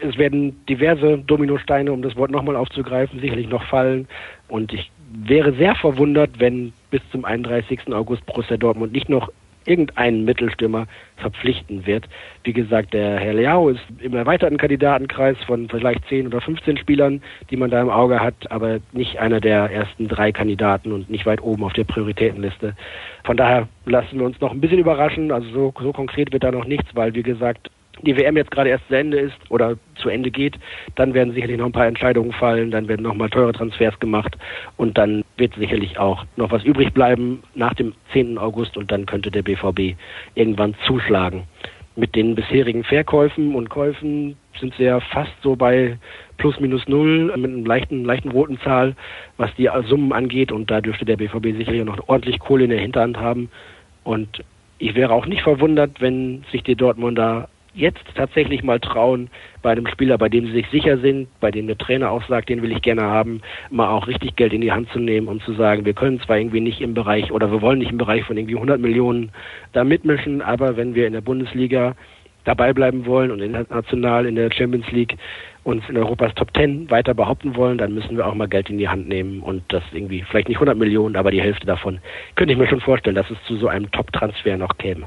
[0.00, 4.06] Es werden diverse Dominosteine, um das Wort nochmal aufzugreifen, sicherlich noch fallen.
[4.48, 7.92] Und ich wäre sehr verwundert, wenn bis zum 31.
[7.92, 9.30] August Borussia Dortmund nicht noch
[9.66, 10.86] irgendeinen Mittelstürmer
[11.16, 12.08] verpflichten wird.
[12.44, 17.22] Wie gesagt, der Herr Leao ist im erweiterten Kandidatenkreis von vielleicht 10 oder 15 Spielern,
[17.50, 21.26] die man da im Auge hat, aber nicht einer der ersten drei Kandidaten und nicht
[21.26, 22.74] weit oben auf der Prioritätenliste.
[23.24, 25.32] Von daher lassen wir uns noch ein bisschen überraschen.
[25.32, 27.70] Also so, so konkret wird da noch nichts, weil wie gesagt,
[28.02, 30.56] die WM jetzt gerade erst zu Ende ist oder zu Ende geht,
[30.94, 34.36] dann werden sicherlich noch ein paar Entscheidungen fallen, dann werden noch mal teure Transfers gemacht
[34.76, 38.38] und dann wird sicherlich auch noch was übrig bleiben nach dem 10.
[38.38, 39.96] August und dann könnte der BVB
[40.34, 41.44] irgendwann zuschlagen.
[41.98, 45.96] Mit den bisherigen Verkäufen und Käufen sind sie ja fast so bei
[46.36, 48.94] plus minus null mit einem leichten, leichten roten Zahl,
[49.38, 52.80] was die Summen angeht und da dürfte der BVB sicherlich noch ordentlich Kohle in der
[52.80, 53.48] Hinterhand haben
[54.04, 54.44] und
[54.78, 59.28] ich wäre auch nicht verwundert, wenn sich die Dortmunder jetzt tatsächlich mal trauen,
[59.62, 62.48] bei einem Spieler, bei dem sie sich sicher sind, bei dem der Trainer auch sagt,
[62.48, 65.42] den will ich gerne haben, mal auch richtig Geld in die Hand zu nehmen und
[65.42, 68.24] zu sagen, wir können zwar irgendwie nicht im Bereich oder wir wollen nicht im Bereich
[68.24, 69.30] von irgendwie 100 Millionen
[69.72, 71.94] da mitmischen, aber wenn wir in der Bundesliga
[72.44, 75.16] dabei bleiben wollen und international in der Champions League
[75.64, 78.78] uns in Europas Top Ten weiter behaupten wollen, dann müssen wir auch mal Geld in
[78.78, 81.98] die Hand nehmen und das irgendwie vielleicht nicht 100 Millionen, aber die Hälfte davon
[82.36, 85.06] könnte ich mir schon vorstellen, dass es zu so einem Top-Transfer noch käme.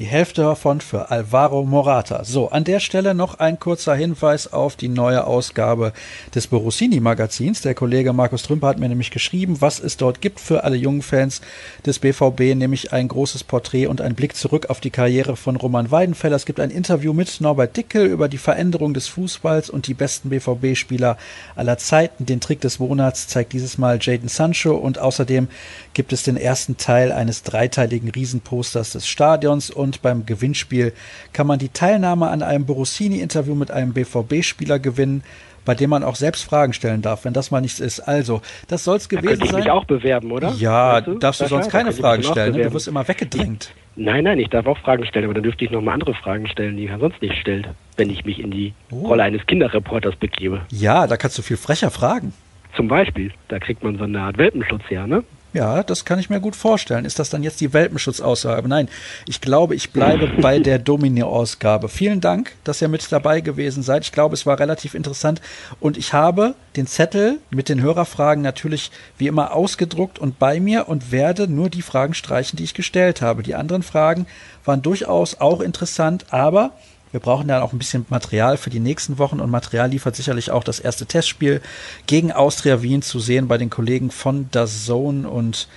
[0.00, 2.24] Die Hälfte davon für Alvaro Morata.
[2.24, 5.92] So, an der Stelle noch ein kurzer Hinweis auf die neue Ausgabe
[6.34, 7.60] des Borossini Magazins.
[7.60, 11.02] Der Kollege Markus Trümper hat mir nämlich geschrieben, was es dort gibt für alle jungen
[11.02, 11.42] Fans
[11.84, 15.90] des BVB, nämlich ein großes Porträt und ein Blick zurück auf die Karriere von Roman
[15.90, 16.36] Weidenfeller.
[16.36, 20.30] Es gibt ein Interview mit Norbert Dickel über die Veränderung des Fußballs und die besten
[20.30, 21.18] BVB-Spieler
[21.56, 22.24] aller Zeiten.
[22.24, 25.48] Den Trick des Monats zeigt dieses Mal Jaden Sancho und außerdem
[25.92, 30.92] gibt es den ersten Teil eines dreiteiligen Riesenposters des Stadions und beim Gewinnspiel
[31.32, 35.22] kann man die Teilnahme an einem Borossini-Interview mit einem BVB-Spieler gewinnen,
[35.64, 38.00] bei dem man auch selbst Fragen stellen darf, wenn das mal nichts ist.
[38.00, 39.60] Also, das soll's gewesen da ich sein.
[39.60, 40.52] mich auch bewerben, oder?
[40.58, 41.14] Ja, weißt du?
[41.18, 41.62] darfst du Sascha?
[41.62, 42.54] sonst keine Fragen stellen.
[42.54, 42.62] Ne?
[42.64, 43.72] Du wirst immer weggedrängt.
[43.96, 46.76] Nein, nein, ich darf auch Fragen stellen, aber dann dürfte ich nochmal andere Fragen stellen,
[46.76, 49.08] die man sonst nicht stellt, wenn ich mich in die oh.
[49.08, 50.62] Rolle eines Kinderreporters begebe.
[50.70, 52.32] Ja, da kannst du viel frecher fragen.
[52.76, 55.24] Zum Beispiel, da kriegt man so eine Art Welpenschutz her, ne?
[55.52, 57.04] Ja, das kann ich mir gut vorstellen.
[57.04, 58.68] Ist das dann jetzt die Welpenschutzausgabe?
[58.68, 58.88] Nein,
[59.26, 61.88] ich glaube, ich bleibe bei der Domino-Ausgabe.
[61.88, 64.04] Vielen Dank, dass ihr mit dabei gewesen seid.
[64.04, 65.40] Ich glaube, es war relativ interessant
[65.80, 70.88] und ich habe den Zettel mit den Hörerfragen natürlich wie immer ausgedruckt und bei mir
[70.88, 73.42] und werde nur die Fragen streichen, die ich gestellt habe.
[73.42, 74.26] Die anderen Fragen
[74.64, 76.72] waren durchaus auch interessant, aber
[77.12, 80.50] wir brauchen dann auch ein bisschen Material für die nächsten Wochen und Material liefert sicherlich
[80.50, 81.60] auch das erste Testspiel
[82.06, 85.68] gegen Austria Wien zu sehen bei den Kollegen von Das Zone und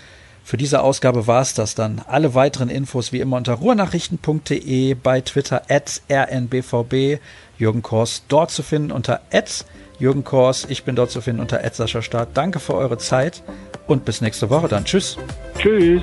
[0.44, 2.02] für diese Ausgabe war es das dann.
[2.06, 7.20] Alle weiteren Infos wie immer unter ruhrnachrichten.de, bei Twitter at rnbvb,
[7.58, 9.66] Jürgen Kors dort zu finden unter at
[10.00, 12.30] Jürgen Kors, ich bin dort zu finden unter at Sascha Start.
[12.34, 13.42] Danke für eure Zeit
[13.88, 14.84] und bis nächste Woche dann.
[14.84, 15.18] Tschüss.
[15.58, 16.02] Tschüss.